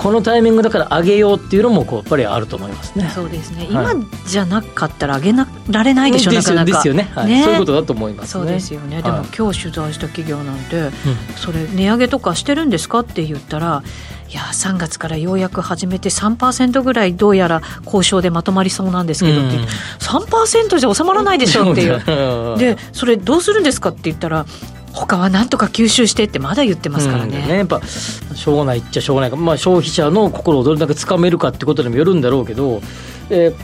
[0.00, 3.10] このタイミングだから上げようっていうのもこうやっぱりあると思いますね。
[3.14, 3.92] そうですね、はい。
[3.92, 6.64] 今じゃなかったら上げなられないでしょ、なかなか。
[6.64, 7.44] ですよね,、はい、ね。
[7.44, 8.30] そういうことだと思いますね。
[8.32, 9.02] そうですよね、はい。
[9.02, 10.90] でも今日取材した企業なんて、
[11.36, 13.82] それ値上げとかしてるんですかって言ったら
[14.30, 19.64] いや3月からようやく始めて3%ぐらいどうやら交渉でまとまりそうなんですけどって、うん。
[19.98, 22.02] 3%じゃ収まらないでしょっていう。
[22.06, 24.46] うんでそれどうするんですかって言ったら
[24.92, 27.46] 他はなんとか吸収してってまだ言ってますからうんね。
[27.48, 32.82] やっぱしょうがないっちゃしょうがないか、まあ、消費者の心をどれだけつかめるかってことにもよるんだろうけど、
[33.30, 33.54] えー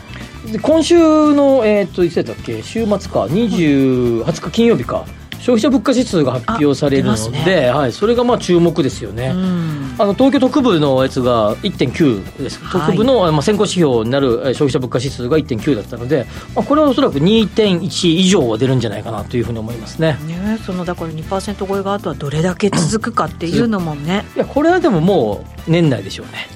[0.63, 0.95] 今週
[1.35, 2.63] の、えーっといつだったっけ？
[2.63, 3.25] 週末か。
[3.25, 5.05] 20 20日金曜日か。
[5.47, 9.29] 消費者物価指数が発表されるので、はい、それがまあ注目ですよね。
[9.29, 9.95] うん。
[9.97, 12.87] あの東京特部のやつが1.9です、はい。
[12.87, 20.19] 特部の、まあ、先行指標になるえー消費者物価指数が1.9だったので、まあ、これはおそらく2.1以上は出るんじゃないかなというふうに思いますね。
[20.27, 26.49] ね、そのだから2%超えがあとはどれだけ続くかっていうのもね、いやこれはでももう年内でしょうね。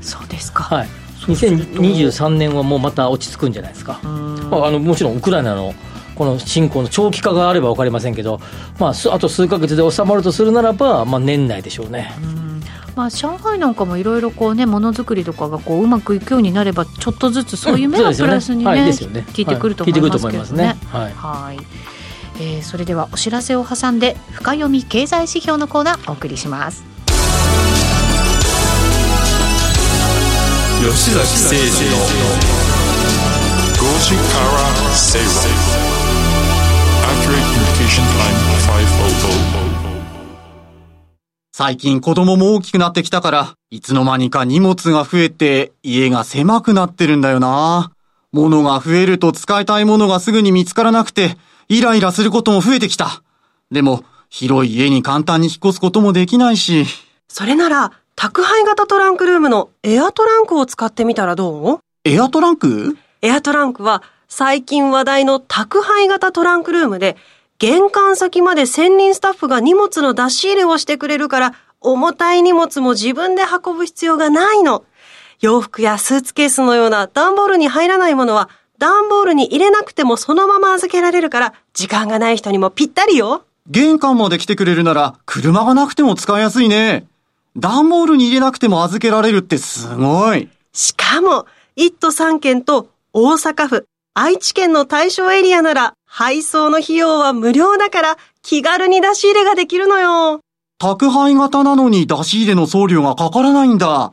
[0.00, 0.88] そうですか、はい、
[1.26, 1.64] そうすると。
[1.82, 4.50] 2023年はもうまた落ち着くんじゃないですか、うん。
[4.50, 5.74] まあ、あのもちろんウクライナの
[6.20, 8.42] この侵攻の長期化があれば分かりませんけど、
[8.78, 12.12] まあ、すあと数か月で収まるとするならば、まあ、年内でしょうね。
[12.22, 12.60] うん。
[12.94, 19.92] まあ、上海なんかもいろいろこうねものづくりとかがこううまくいくようになればちょっとずつそういう面がプラスにね,、はいてくるとはい。
[19.94, 20.62] 思いますけどね。
[20.62, 20.76] ね。
[20.92, 21.12] はい。
[21.14, 21.58] はい。
[22.38, 26.84] えーそれではお知らせを挟んで深読み経済指標のコーナーお送りします。
[30.82, 31.96] 吉崎誠二の
[33.80, 34.22] 5時か
[34.90, 35.89] ら正論
[37.30, 38.34] Accurate Communication Time
[39.06, 40.00] 500
[41.52, 47.92] 最近子供も大きくなってきたから、いつの間にか荷物が増えて家が狭くなってるんだよな。
[48.32, 51.36] 物が増えると使いたいものがすぐに見つからなくて、
[51.68, 53.22] イライラすることも増えてきた。
[53.70, 56.84] でも、広い家に簡単に引っ越すこともできないし。
[57.28, 61.78] それなら、宅配型トランクルームのエアトランクを使ってみたらどう？
[62.04, 62.96] エアトランク？
[63.22, 67.16] エアトランクは最近話題の宅配型トランクルームで、
[67.58, 74.84] 玄関先まで専任スタッフが荷物の出し入れをしてくれるから、重たい荷物も自分で運ぶ必要がないの。
[75.40, 83.44] 洋服やスーツケースのような段ボールに入らないものは、段ボールに入れなくてもそのまま預けられるから、時間がない人にもぴったりよ。
[83.66, 87.08] 玄関まで来てくれるなら、車がなくても使いやすいね。
[87.56, 90.48] 段ボールに入れなくても預けられるってすごい。
[90.72, 100.40] しかも、1都3県と大阪府、愛知県の対象エリアなら、配送の費用は無料だから、気軽に出し入れができるのよ。
[100.78, 104.10] 宅配型なのに出し入れの送料がかからないんだ。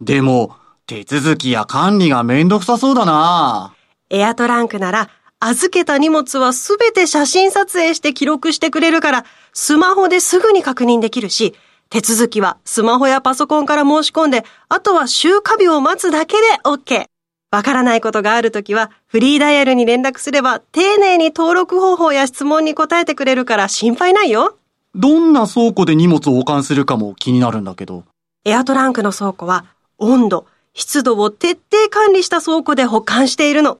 [0.00, 0.54] でも、
[0.86, 3.74] 手続きや管理がめんどくさそうだな。
[4.10, 11.56] エアトランクなら、預けた荷物はすべて写真撮影して記録してくれるから、スマホですぐに確認できるし、
[11.90, 17.11] 手続きはスマホやパソコンから申し込んで、あとは週火日を待つだけで OK。
[17.52, 24.56] わからないことがあるときは、フリーダイヤルに連絡すれば、丁寧に登録方法や質問に答えてくれるから心配ないよ。
[24.94, 28.04] どんな倉庫で荷物を保管するかも気になるんだけど。
[28.46, 29.66] エアトランクの倉庫は、
[29.98, 33.76] 温度、湿度を徹底管理した倉庫で保管しているの。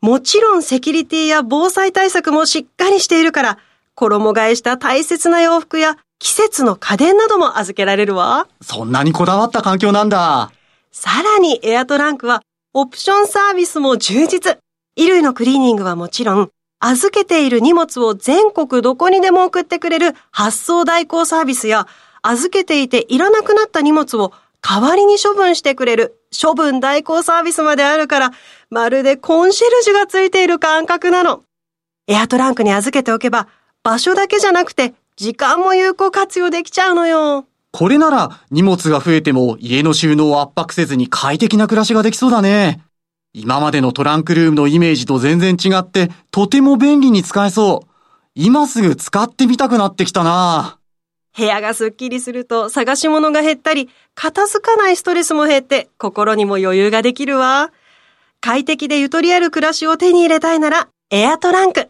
[0.00, 3.58] もちろんセキュリティや防災対策もしっかりしているから、
[3.96, 8.46] 衣替えした大切な洋服や季節の家電なども預けられるわ。
[8.62, 10.52] そんなにこだわった環境なんだ。
[10.92, 12.42] さらにエアトランクは
[12.72, 14.58] オプションサービスも充実。
[14.96, 21.88] 衣類のクリーニングはもちろん、預けている荷物を全国どこにでも送ってくれる発送代行サービスや、
[22.22, 28.30] 預けていていらなくなった荷物を代わりに処分してくれる処分代行サービスまであるから、
[28.70, 31.42] まるでコンシェルジュがついている感覚なの。
[32.06, 33.48] エアトランクに預けておけば、
[33.82, 37.46] 場所だけじゃなくて、時間も有効活用できちゃうのよ。
[37.72, 42.82] これなら荷物が増えても家の収納を圧迫せずに快適な暮らしができそうだね。
[43.32, 47.88] 今までのトランクルームのイメージと全然違って、とても便利に使えそう。
[48.34, 50.78] 今すぐ使ってみたくなってきたな。
[51.36, 57.70] 部屋がすっきりすると探し物が減ったり、片付かないストレスも減って心にも余裕ができるわ。
[58.40, 61.88] 快適でゆとりある暮らしを手に入れたいなら、エアトランク。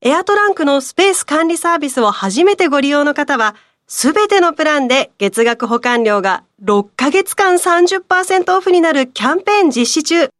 [0.00, 3.54] エアトランクのスペース管理サービスを初めてご利用の方は、
[3.86, 10.30] すべてのプランで月額保管料が6ヶ月間30%オフになるキャンペーン実施中。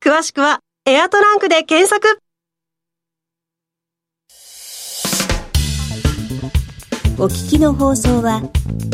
[0.00, 2.20] 詳しくは、エアトランクで検索
[7.20, 8.42] お聞きの放送は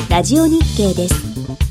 [0.08, 1.63] ラジオ日経です。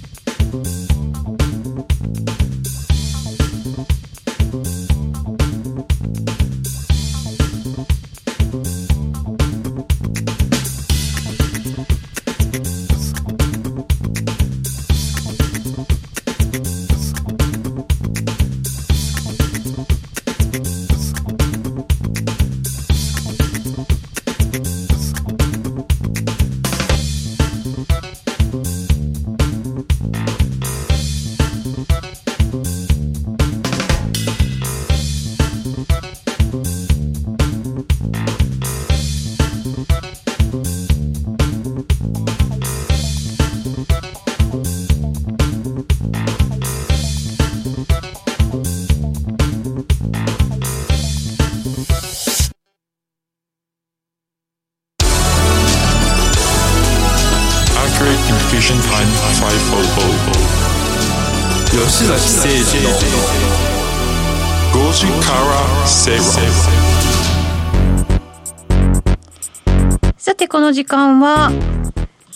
[70.84, 71.50] 時間は、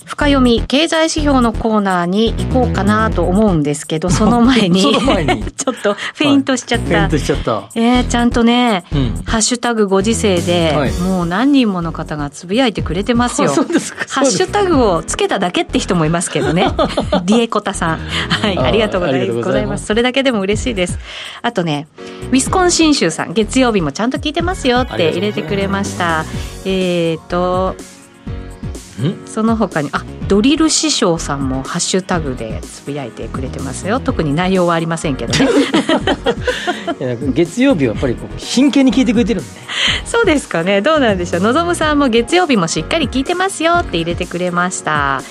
[0.06, 4.82] 深読み経済指標のコーナーに行こうかなと思うんですけど、 その前に、
[5.54, 6.86] ちょっとフェイントしちゃった。
[6.86, 7.70] フェイントしちゃった。
[7.76, 13.50] えー、ちゃんとね、うんハッシュタグご時世で、はいもう何人もの方がつぶやいてくれてますよ。
[13.50, 13.62] ハ
[14.22, 16.72] ッシュタグをつけただけって人もいますけどね。
[17.26, 18.00] ディエコタさん。
[18.30, 19.86] はい、ありがとうございます。
[19.86, 20.98] それだけでも嬉しいです。
[21.42, 21.88] あとね、
[22.32, 26.24] ウィスコンシン州さん、月曜日もちゃんと聞いてますよって入れてくれました。
[26.64, 27.76] えっ、と、
[29.26, 34.00] その他にあドリル師匠さんもハッシュタグでつぶやいてくれてますよ。
[34.00, 35.50] 特に内容はありませんけどね。
[37.34, 39.50] 月曜日はやっぱりこう真剣に聞いてくれてるんで。
[40.06, 40.82] そうですかね。
[40.82, 41.42] どうなんでしょう。
[41.42, 45.22] のぞむさんも月曜日もしっかり聞いてますよって入れてくれました。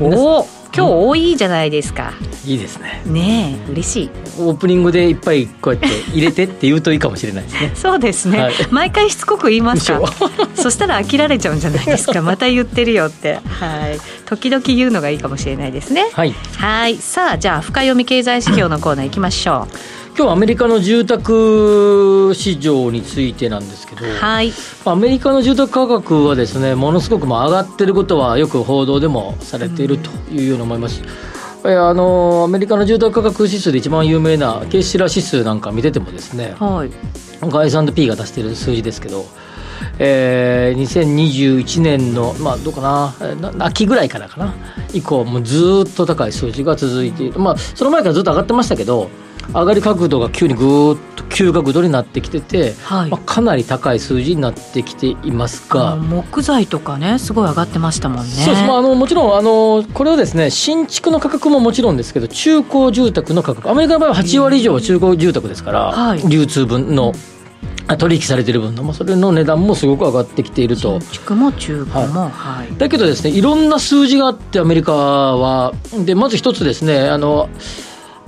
[0.00, 2.14] おお今日多いじゃないですか、
[2.46, 3.02] いいですね。
[3.04, 4.10] ねえ嬉しい。
[4.38, 7.72] オープニングでいっぱいこうやって入れてって言うといいかもしれないですね。
[7.76, 8.54] そうですね、はい。
[8.70, 10.00] 毎回しつこく言いますか。
[10.56, 12.22] そしたら飽きられちゃうんじゃないですか。
[12.22, 13.34] また言ってるよって。
[13.34, 14.00] はい。
[14.24, 16.08] 時々言うのがいいかもしれないですね。
[16.14, 16.34] はい。
[16.56, 16.96] はい。
[16.96, 19.68] さあじゃあ深読み経済指標のコーナー行きましょ
[20.16, 24.52] 今日はアメリカの住宅市場についてなんですけど、うはい
[24.84, 31.02] アメリカの住宅価格はですねものすごくまあ上がってることはよく報道でもされているというように思います。
[31.64, 36.90] えあのアメリカの住宅価格指数で一番有名なケーシラ指数なんか見ててもですね、はい。
[37.40, 39.26] 今回 S&P が出している数字ですけど、
[39.98, 43.14] えー、2021年の、まあ、どうかな。
[43.58, 44.54] 秋ぐらいからかな、
[44.92, 49.10] 以降、もうずーっと高い数字が続いている、まあ、その前からずっと上がってましたけど、
[49.52, 53.10] 上がり角度が急にぐーっと急角度になってきてて、はい。
[53.10, 55.96] まあ、かなり高い数字になってきていますが。
[55.96, 58.30] 木材とかね、すごい上がってましたもんね。
[58.30, 66.22] そうです、まあ、あのもちろんあの、これはですね新築の価格ももちろんですけど、中古住宅の価格、アメリカの場合は8割以上は中古住宅ですから、はい。
[66.28, 67.39] 流通分の、あ
[67.96, 71.00] 取引されている分の、まあ、それの値段もすごく上がってきていると。
[71.00, 72.76] 新築も中古も、はい。
[72.76, 75.74] だけどですね、いろんな数字があって、アメリカは、
[76.04, 77.48] でまず一つですね、あの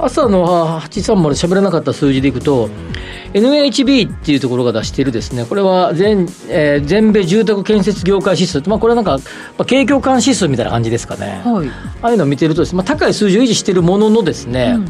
[0.02, 2.68] 朝の830で喋らなかった数字でいくと、
[3.34, 9.18] NHB っていうところが出しているですね、これは全,、えー全米住宅建設業界指数、まあ、これはなんか、
[9.56, 11.40] まあ、景況感指数みたいな感じですかね。
[11.44, 11.68] はい。
[12.02, 14.88] ああいうのを見てるとですね、まあ、高い数字を維持しているもののですね、うん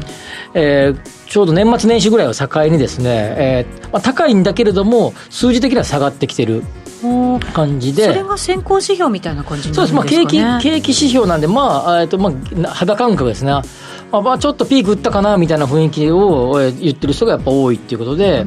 [0.55, 3.05] えーちょうど年末年始ぐらいを境にですね、
[3.39, 6.61] えーまあ、高いんだけれども、数字的には下がってきてる
[7.53, 8.05] 感じで。
[8.05, 9.95] それが先行指標みたいな感じにそうです。
[9.95, 12.31] まあ、景気、景気指標なんで、まあ、えっと、ま
[12.65, 13.51] あ、肌感覚ですね。
[13.51, 13.63] ま
[14.19, 18.45] あ、まあ、ちょっとピーク打ったかな、みたいな雰囲気をえー言ってる人がやっぱ多いっていうことで、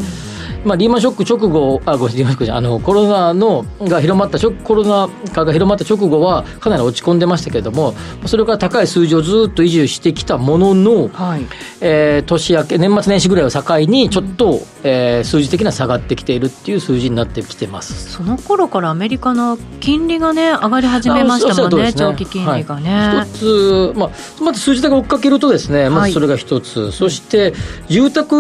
[0.67, 7.95] まあ、リーマンショック直後、あ、ごめん、リーマンショックじゃんあの、コロナの、が広まった、直コロナ禍が広まった直後は、かなり落ち込んでましたけれども、
[8.27, 11.43] それから高い数字をずっと維持してきたものの、はい。
[11.81, 18.11] えー年明け、年末年始ぐらいを境に、ちょっと、えー数字的には下がってきているっていう数字になってきてます。
[18.13, 23.29] その頃からアメリカの金利がね上がり始めましたもんねあそうそうです長期金利がね、はい。
[23.29, 24.11] 一つ、まあ、
[24.43, 26.11] まず数字だけ追っかけるとですね、まはい。
[26.11, 27.55] ずそれが一つ、そして
[27.89, 28.35] 住宅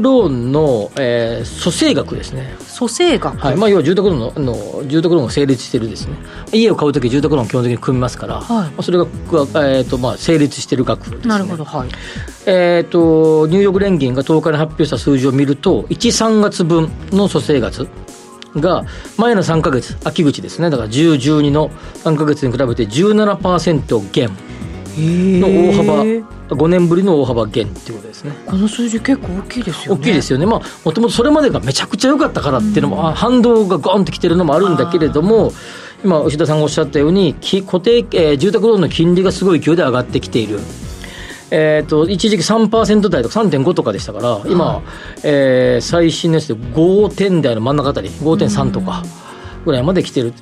[0.00, 2.54] ローンの、えー蘇生額ですね。
[2.60, 3.56] 蘇生額、はい。
[3.56, 6.16] まあ、要は住宅ローンのの住宅ローンが成立してるですね。
[6.52, 8.68] 家を買うとき住宅ローン基本的に組みますから、はい。
[8.70, 11.64] まあ、それが、えーとまあ、成立してる額です、ね、なるほど。
[11.64, 11.88] はい。
[12.46, 17.88] えー、とニューヨーク連銀が10日に発表した数字を見ると、1、3月分の蘇生月
[18.56, 18.84] が、
[19.16, 21.70] 前の3か月、秋口ですね、だから10、12の
[22.04, 24.36] 3か月に比べて17%減
[24.96, 26.04] の大幅、
[26.54, 28.32] 5年ぶりの大幅減っていうことですね。
[28.46, 35.52] この数字結構大きいですよ大ねきいですよね、まあ、もともとそれまでがめちゃくちゃ良かったからっていうのも、あ反動がゴンときてるのもあるんだけれども、
[36.04, 40.60] 今、牛田さんがおっしゃったように、き固定、えー住宅ローンの金利がすごい勢いで上がってきている。
[41.50, 44.82] えー、と一時期3%台とか3.5とかでしたから、今、
[45.22, 49.02] えー最新のやつで5点台の真ん中あたり、5.3とか
[49.64, 50.32] ぐらいまで来てる。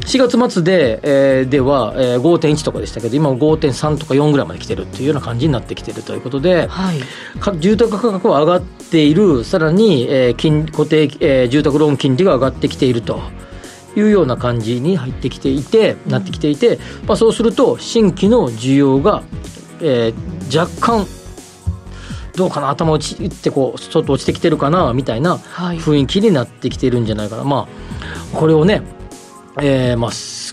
[0.00, 7.00] 4月末で,、えーでは、えー5.1とかでしたけど、今5.3とか4ぐらいまで来てるっていうような感じになってきてるということで、はい。
[7.40, 13.20] か住宅価格は上がっている、さらに、えー金固定、えー住宅ローン金利が上がってきていると
[13.96, 19.22] いうような感じに入ってきていて、なってきていて、まあ、そうすると、新規の需要が、
[19.80, 21.06] えー若干、
[22.36, 25.78] どうかな、頭打ちってこう、ちょっと落ちてきてるかなみたいなはい。
[25.78, 27.68] 雰囲気になってきてるんじゃないかな、ま
[28.34, 28.82] あ、これをね、
[29.58, 30.10] えーまあ、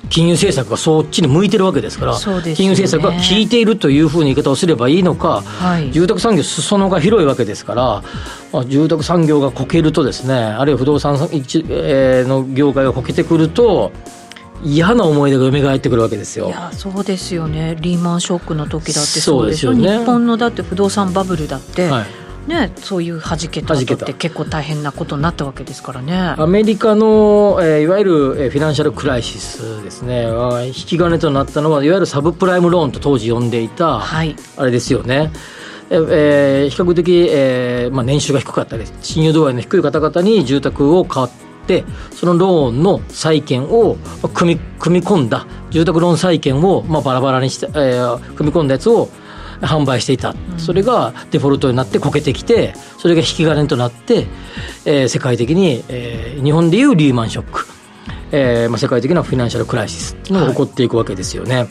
[0.09, 2.55] 金融政策がそっちに向いてるわけですから、ね。
[2.55, 5.91] 金融政策が効いているというふうな言い方をすればいいのか、はい。
[5.91, 8.03] 住宅産業、裾野が広いわけですから、
[8.53, 13.91] まあ、住宅産業がこけるとですね、あるいは不動産一、えーの業界がこけてくると、
[14.63, 16.47] 嫌な思い出が蘇ってくるわけですよ。
[16.47, 17.77] いやそうですよね。
[17.79, 19.73] リーマンショックの時だってそううですしょ。
[19.73, 22.05] よね日本のだって不動産バブルだって、はい。
[22.49, 24.05] ねそういう弾けた後った。
[24.05, 26.35] て結構大変なことになったわけですからね。
[26.37, 30.27] アメリカの、えーいわゆる、えーフィナンシャルクライシスですね、
[30.67, 34.35] 引き金となったのは、いわゆるサブプライムローンと当時呼んでいた、はい。
[34.57, 35.31] あれですよね。
[35.89, 41.43] ええー比較的、えーまあ、年収が低かったり、信用度合いの低い方々に住宅を買って、
[42.11, 49.09] そのローンの債券をまあ組み組み込んだ、住宅ローン債券を、まあ、バラバラにして、えー組み込んだやつを
[49.61, 54.27] 販売していた、それがデフォルトになってこけてきて、それが引き金となって、
[54.85, 57.65] えー世界的に、えー日本でいうリーマンショック、
[58.31, 61.67] えーまあ、世界的なフィナンシャルクライシスのが起こっていくわけですよね。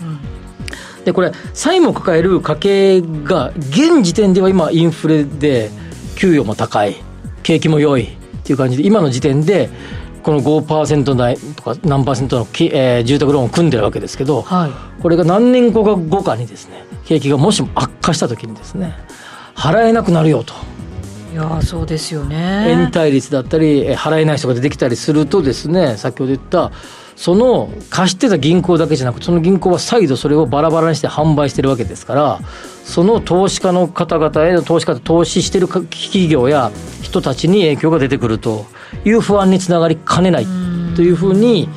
[1.04, 5.70] でこれ債務を抱える家計が現時点では今インフレで
[6.14, 6.94] 給与も高い
[7.42, 9.70] 景気も良いっていう感じで今の時点で
[10.22, 15.02] この5%台とか何パーセントのき、えー住宅ローンを組んでるわけですけど、はい。
[15.02, 18.94] これが何年後か後かにですね景気がもしも悪化した時にですね
[19.54, 20.54] 払えなくなるよと。
[21.32, 26.70] いやそうですよ延ね滞率だったりえー払えない人が出てきたりするとですね先ほど言った
[27.16, 32.40] その貸してた銀行だけじゃなくてその銀行は再度それをバラバラにして販売してるわけですから
[32.84, 38.66] その投資家の方々への投資家投資してるか企業や人たちに影響が出てくると
[39.04, 40.46] いう不安につながりかねない
[40.96, 41.68] というふうに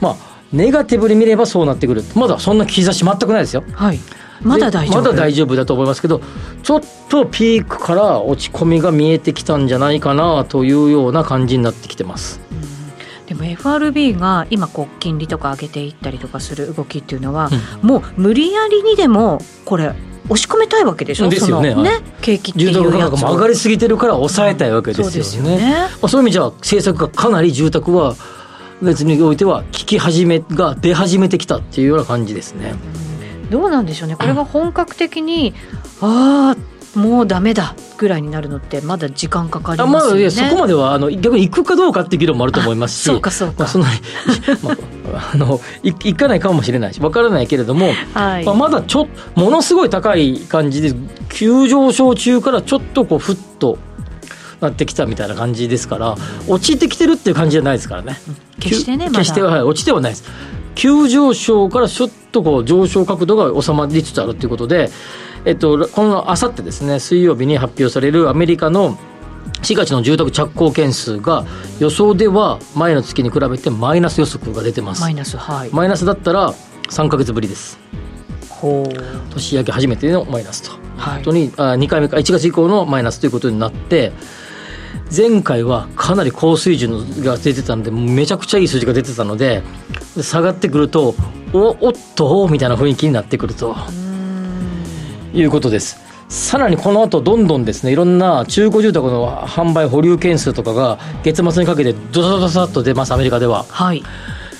[0.00, 0.16] まあ
[0.52, 3.64] ネガティブに見ればそうなってくるまだそんな兆し全くないですよ。
[3.72, 3.98] はい。
[4.42, 5.02] まだ大丈夫。
[5.02, 6.20] まだ大丈夫だと思いますけど
[6.62, 12.40] ちょっとピークから落ち込みが見えてきたんじゃないかなというような感じになってきてます。
[13.26, 17.50] でも FRB が今こう金利とか上げていったりとかする動きっていうのは、
[17.82, 19.92] もう無理やりにでもこれ
[20.28, 21.28] 押し込めたいわけでしょ？
[21.28, 21.74] ですよね。
[21.74, 21.74] ね？
[21.74, 22.02] はい。
[22.22, 25.12] 景気っていう住宅価格も上がりすぎてるから抑えたいわけですよね。
[25.12, 25.72] そうですよね。
[26.00, 28.14] まあ、そういう意味じゃ政策がかなり住宅は
[28.82, 32.74] 別においては効き始めが出始めてきたっていうような感じですね。
[33.50, 34.16] どうなんでしょうね。
[34.16, 35.54] これが本格的に、
[36.00, 40.14] ああもうダメだぐらいになるのってまだ時間かかりあますよね。
[40.14, 44.00] まあいやそこまではあの逆に行くかどうかっていう議論もあると思いますし そうかそうか、まあ、そんなに、
[45.12, 50.94] まあ、あのい行かないかもしれないしわからないけれども、はいまあ、まだちょものすごい高い感じで
[51.28, 53.78] 急上昇中からちょっとこうふっと
[54.60, 56.16] なってきたみたいな感じですから
[56.48, 58.18] 落ちてきてるっていう感じじゃないですからね。
[58.58, 60.24] 決してねまだ決しては、はい、落ちてはないです。
[60.74, 64.90] 急上昇からちょっとこう上昇角度が収まりつつあるということで、
[65.46, 68.98] えっと、このあさってですね、水曜日に発表されるアメリカの
[69.62, 71.46] 4月の住宅着工件数が
[71.78, 75.00] 予想では前の月に比べてマイナス予測が出てます。
[75.00, 76.52] マイナスはい、マイナスだったら
[76.90, 77.78] 3か月ぶりです。
[78.50, 80.70] ほう年明け初めてのマイナスと。
[80.96, 84.12] はい本当にあ2回目か1月以降のマイナスということになって
[85.14, 89.62] 前回はかなり高水準が出てたのでめちゃくちゃいい数字が出てたので
[90.20, 91.14] 下がってくると
[91.52, 93.76] おおっとみたいな雰囲気になってくると
[95.36, 96.00] いうことです。
[96.28, 103.64] さらにこの後どんどんですねいろんな中古住宅の販売保留件数とかが月末にかけてドサドサっと出ますアメリカでは。
[103.68, 104.02] はい。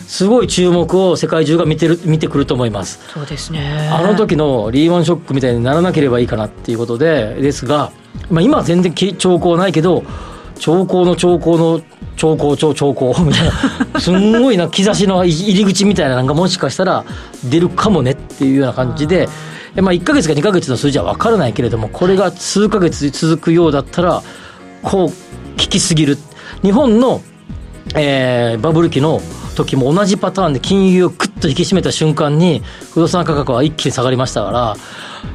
[0.06, 3.00] すごい注目を世界中が見てる見てくると思います。
[3.12, 3.90] そうですね。
[3.92, 7.90] あの時のリーマンショックみたいにならなければいいかなっていうことでですが、
[8.30, 10.04] まあ、今は全然き兆候ないけど
[10.60, 11.80] 兆候の兆候の
[12.16, 13.50] 兆候兆兆候 みたい
[13.92, 17.04] なすんごいな兆しの入り口みたいなのがもしかしたら
[17.44, 19.28] 出るかもねっていうような感じで。
[19.82, 24.22] まあ、1か月か2か月の数字は分からないけれどもこれが数か月続くようだったら
[24.82, 25.14] こう効
[25.56, 26.18] きすぎる。
[26.62, 27.20] 日本の、
[27.94, 29.20] えーバブル期の
[29.56, 32.62] 時も同じパターンで金融をクッと引き締めた瞬間に
[32.92, 34.76] 不動産価格は一気に下がりましたか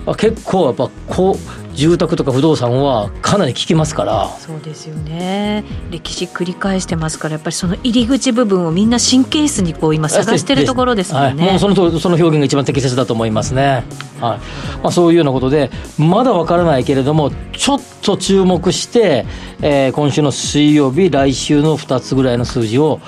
[0.06, 4.30] ら結構やっぱこう住宅とか不動産はかなり効きますから。
[4.40, 5.64] そうですよね。
[5.90, 13.84] 歴史繰り返してますからやっぱりその入り口部分をみんな神経質にこう今探してるところですもんはい、もねうそのその表現が一番適切だと思いますね、
[14.20, 14.40] はい。
[14.82, 19.26] まあ、そういうようなことでまだわからないけれどもちょっと注目して、
[19.62, 23.00] えー今週の水曜日来週の2つぐらいの数字を、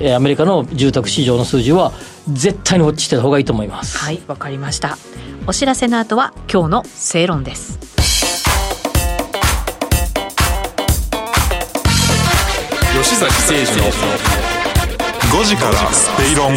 [0.00, 1.92] えーアメリカの住宅市場の数字は
[2.28, 4.98] 絶対にウォッチしてた方がいいと思います、はいわかりました。
[5.46, 7.89] お知らせの後は今日の正論です
[13.10, 13.90] 吉崎誠二の
[15.42, 16.54] 5時からスペイロン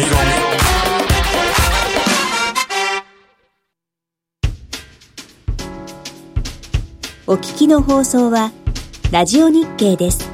[7.26, 8.52] お聞きの放送は
[9.10, 10.33] ラジオ日経です。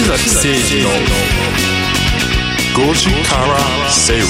[0.00, 0.88] 吉崎誠二の
[2.88, 4.28] 5時から正論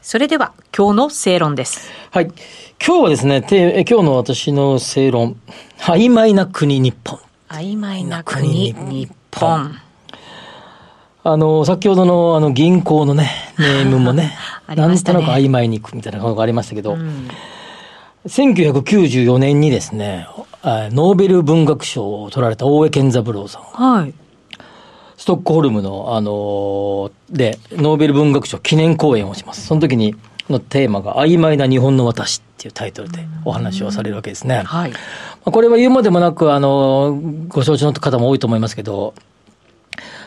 [0.00, 1.90] それでは今日の正論です。
[2.12, 2.26] はい。
[2.84, 5.36] 今日はですね、今日の私の正論、
[5.78, 7.18] 曖昧な国日本。
[7.48, 9.80] 曖昧な国日本。
[11.24, 14.36] あの、先ほどのあの銀行のね、 ネームもね、
[14.68, 14.76] ね。
[14.76, 17.28] なんとなく曖昧に行くみたいなことがありましたけど、うん。
[18.26, 23.62] 1994年にですね、あノーベル文学賞を取られた大江健三郎さん。
[23.62, 24.14] はい
[25.16, 29.64] ストックホルムの、あのーで、ノーベル文学賞記念講演をします。
[29.64, 30.16] その時に、
[30.50, 34.64] のテーマが、曖昧な日本の私っていうタイトルでお話をされるわけですね。
[34.64, 34.98] はいま
[35.44, 39.14] あこれは言うまでもなく、あの、ご承知の方も多いと思いますけど、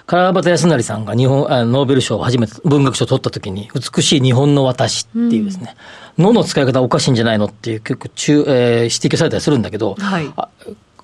[0.05, 5.75] 川端康成さんが日本、あノーベル賞を初めて文学賞を取った時に、美しい日本の私っていうですね、
[6.17, 10.49] の、の使い方おかしいんじゃないのっていう結構中、えー指摘をされたりするんだけど、はいあ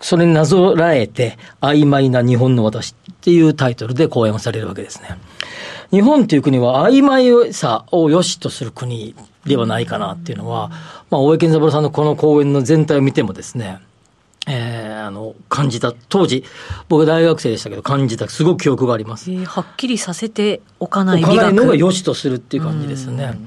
[0.04, 5.18] それになぞらえて、曖昧な日本の私っていうタイトルで講演をされるわけですね。
[5.92, 9.14] 日本という国は曖昧さを良しとする国
[9.46, 10.70] ではないかなっていうのは、
[11.10, 13.80] まあ、大江健三郎さんのこの講演の全体を見てもですね、
[14.48, 16.44] えーあの、感じた、当時、
[16.90, 19.32] 僕大学生でしたけど、感じた、すごく記憶があります。
[19.32, 23.38] えーはっきりさせておかない置かないのが学良しとするっていう感じですね。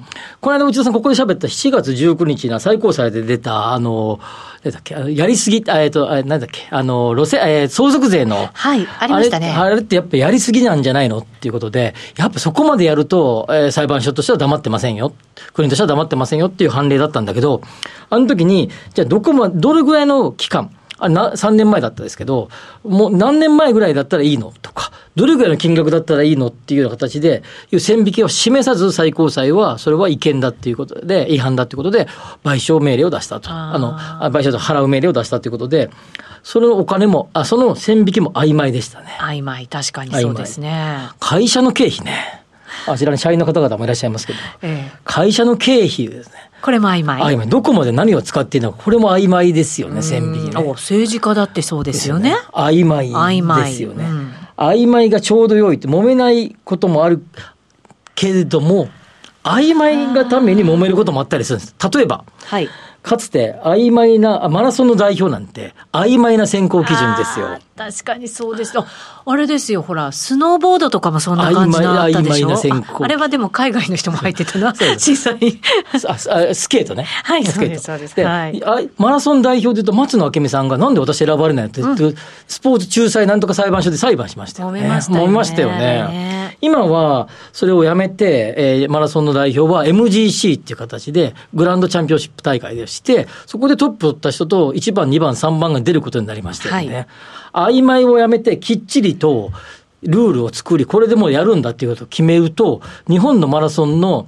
[0.40, 4.20] この間内田さんここで喋った7月19日な最高裁で出た、あの、
[4.62, 9.50] だっけ、やりすぎ、あえっと、あなんだっけ、あの、路線、えー相続税の、はいありましたね。
[9.52, 15.12] あれあれってやっぱやりすぎなんじゃないのっていうことで、やっぱそこまでやると、えー裁判所としては黙ってませんよ。
[15.54, 17.62] 国としては黙ってませんよっていう判例だったんだけど、
[18.10, 22.48] あの時に、じゃあどこま、どれぐらいの期間、あな3年前だったですけど、
[22.84, 32.06] もう何年前ぐらいだったらいいのとか、どれぐらいの金額だったらいいのっていうような形で、いう線引きを示さず最高裁は、それは違憲だっていうことで、違反だっていうことで、
[32.44, 33.50] 賠償命令を出したと。
[33.50, 35.90] あの、あ賠償と払う命令を出したということで、
[36.42, 39.16] そのお金も、あ、その線引きも曖昧でしたね。
[39.20, 42.43] 曖昧確かにそうですね会社の経費ね。
[42.86, 46.34] あちらに社員の方々もいらっしゃいますけど、ええ会社の経費ですね。
[46.62, 47.48] これも曖昧曖昧。
[47.48, 50.62] どこまで何を使っているのか、これも曖昧ですよね、線引きね。
[50.62, 54.04] お政治家だってそうですよね曖昧曖昧ですよね。
[54.04, 57.24] うん曖昧がちょうど良いって、揉めないこともある
[58.14, 58.88] けれども、
[59.42, 61.74] 曖昧がために揉めることもあったりするんです。
[61.92, 62.68] 例えば、はい
[63.02, 68.78] かつて曖昧な、あマラソンの代表なんて、曖昧な選考基準ですよ確かにそうです。
[68.78, 68.86] あ
[69.26, 72.52] あれですよほらスノーボードとかもそんな感じのあったでしょ？
[72.52, 72.56] あ
[73.00, 75.60] あれはでも海外の 人も入ってたなそうです実際に
[76.08, 77.04] ああスケートね。
[77.24, 77.82] はいスケート。
[77.82, 78.20] そうです。
[78.20, 78.62] はい。
[78.64, 82.16] あマラソン代表で言うと、松野明美さんがなんで私選ばれないのって、
[82.46, 84.80] スポーツ仲裁なんとか裁判所で裁判しましたよね。
[84.80, 85.32] 揉めましたよね。
[85.32, 85.78] ましたよね。
[85.78, 97.06] ね今は、それをやめて、えーマラソンの代表は MGC っていう形で、グランドチャンピオンシップ大会でして、そこでトップを取った人と1番、2番、3番が出ることになりましたよね。
[97.54, 99.50] 曖昧をやめて、きっちりと、
[100.02, 104.26] ルールを作り、これでもうやるんだっていうことを決めると、日本のマラソンの、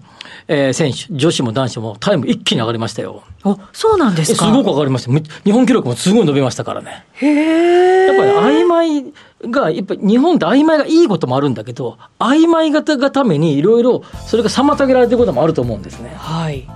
[0.48, 3.22] えー選手、女子も男子もタイム一気に上がりましたよ。
[3.44, 5.10] おそうなんでえすすかごく上がりました。
[5.10, 7.04] め日本記録もすごい伸びましたからね。
[7.12, 8.30] へえやっぱり
[8.62, 9.04] 曖昧
[9.50, 16.14] が、やっぱり日本って曖昧がいいこともあるんだけど、曖昧型がためにいろいろそれが妨げられてることもあると思うんですね。
[16.16, 16.66] はい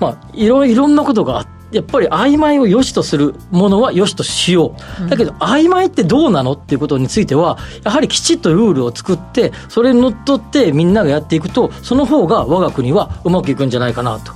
[0.00, 5.08] まあ、いろいろんなことがあって、やっぱり曖昧を良しとするものは良しとしよう。
[5.08, 14.32] だけど、曖昧ってどうなのっていうことについては、やはりきちっとルールを作って、それにのっとってみんながやっていくと、その方が我が国はうまくいくんじゃないかなと。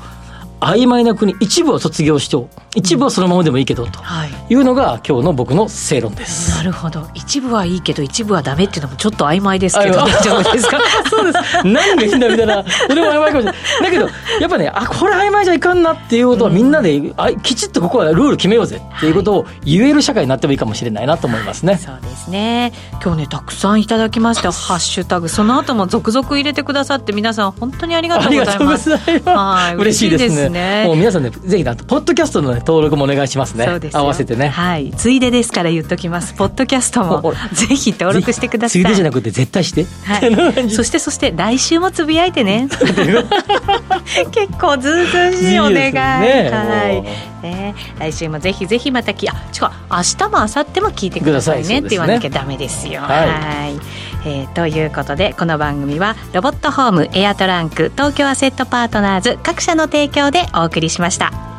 [0.60, 6.50] 曖昧な国、一部は卒業してお一部はそのままでもいいけど、とはいいうのが今日の僕の正論です。
[6.56, 10.78] なるほど一部はいいけど一部はダメっていうのもちょっと曖昧ですけどあ大丈夫ですか？
[11.10, 11.38] そうです。
[11.64, 12.64] 何がいいんだみたいな。
[12.88, 13.54] それも曖昧かもしれない。
[13.82, 14.08] だけど、
[14.40, 21.78] やっぱね、あ、これ曖昧じゃいかんなっていうことはみんなで、あきちっとここはルール決めようぜっていうことを言える社会になってもいいかもしれないなと思いますね。
[21.82, 22.72] そうですね
[23.02, 29.28] 今日ねたくさんいただきました ハッシュタグその後も続々入れてくださって皆さん本当にありがとうございますありがとうございます。
[29.30, 30.48] はい嬉しいですね。
[30.48, 33.66] ねもう皆さんね、ぜひな、ポッドキャストの、ね、登録もお願いしますね。
[33.92, 34.48] 合わせてね。
[34.48, 34.90] はい。
[34.96, 36.34] ついでですから言っときます。
[36.34, 38.82] ポッドキャストも ぜひ登録してください。
[38.82, 39.86] ついでじゃなくて絶対して。
[40.04, 42.68] はい、 そしてそして来週もつぶやいてね。
[44.32, 45.92] 結構ずうずうしいお願い。
[45.96, 47.26] はい。
[47.42, 53.02] ね、来週もぜひぜひまたきあ違う明日も明後日も聞いてくださいねって言わなきゃダメですよ。
[53.02, 53.28] はい。
[53.28, 53.80] はい。
[54.26, 61.55] えーということでこの番組はロボットホームエアトランク東京アセットパートナーズ各社の提供でお送りしました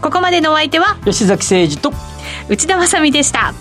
[0.00, 1.92] ここまでのお相手は吉崎誠二と、
[2.48, 3.54] 内田まさみでした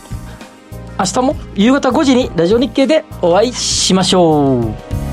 [0.98, 5.05] 明日も夕方5時にラジオ日経でお会いしましょう。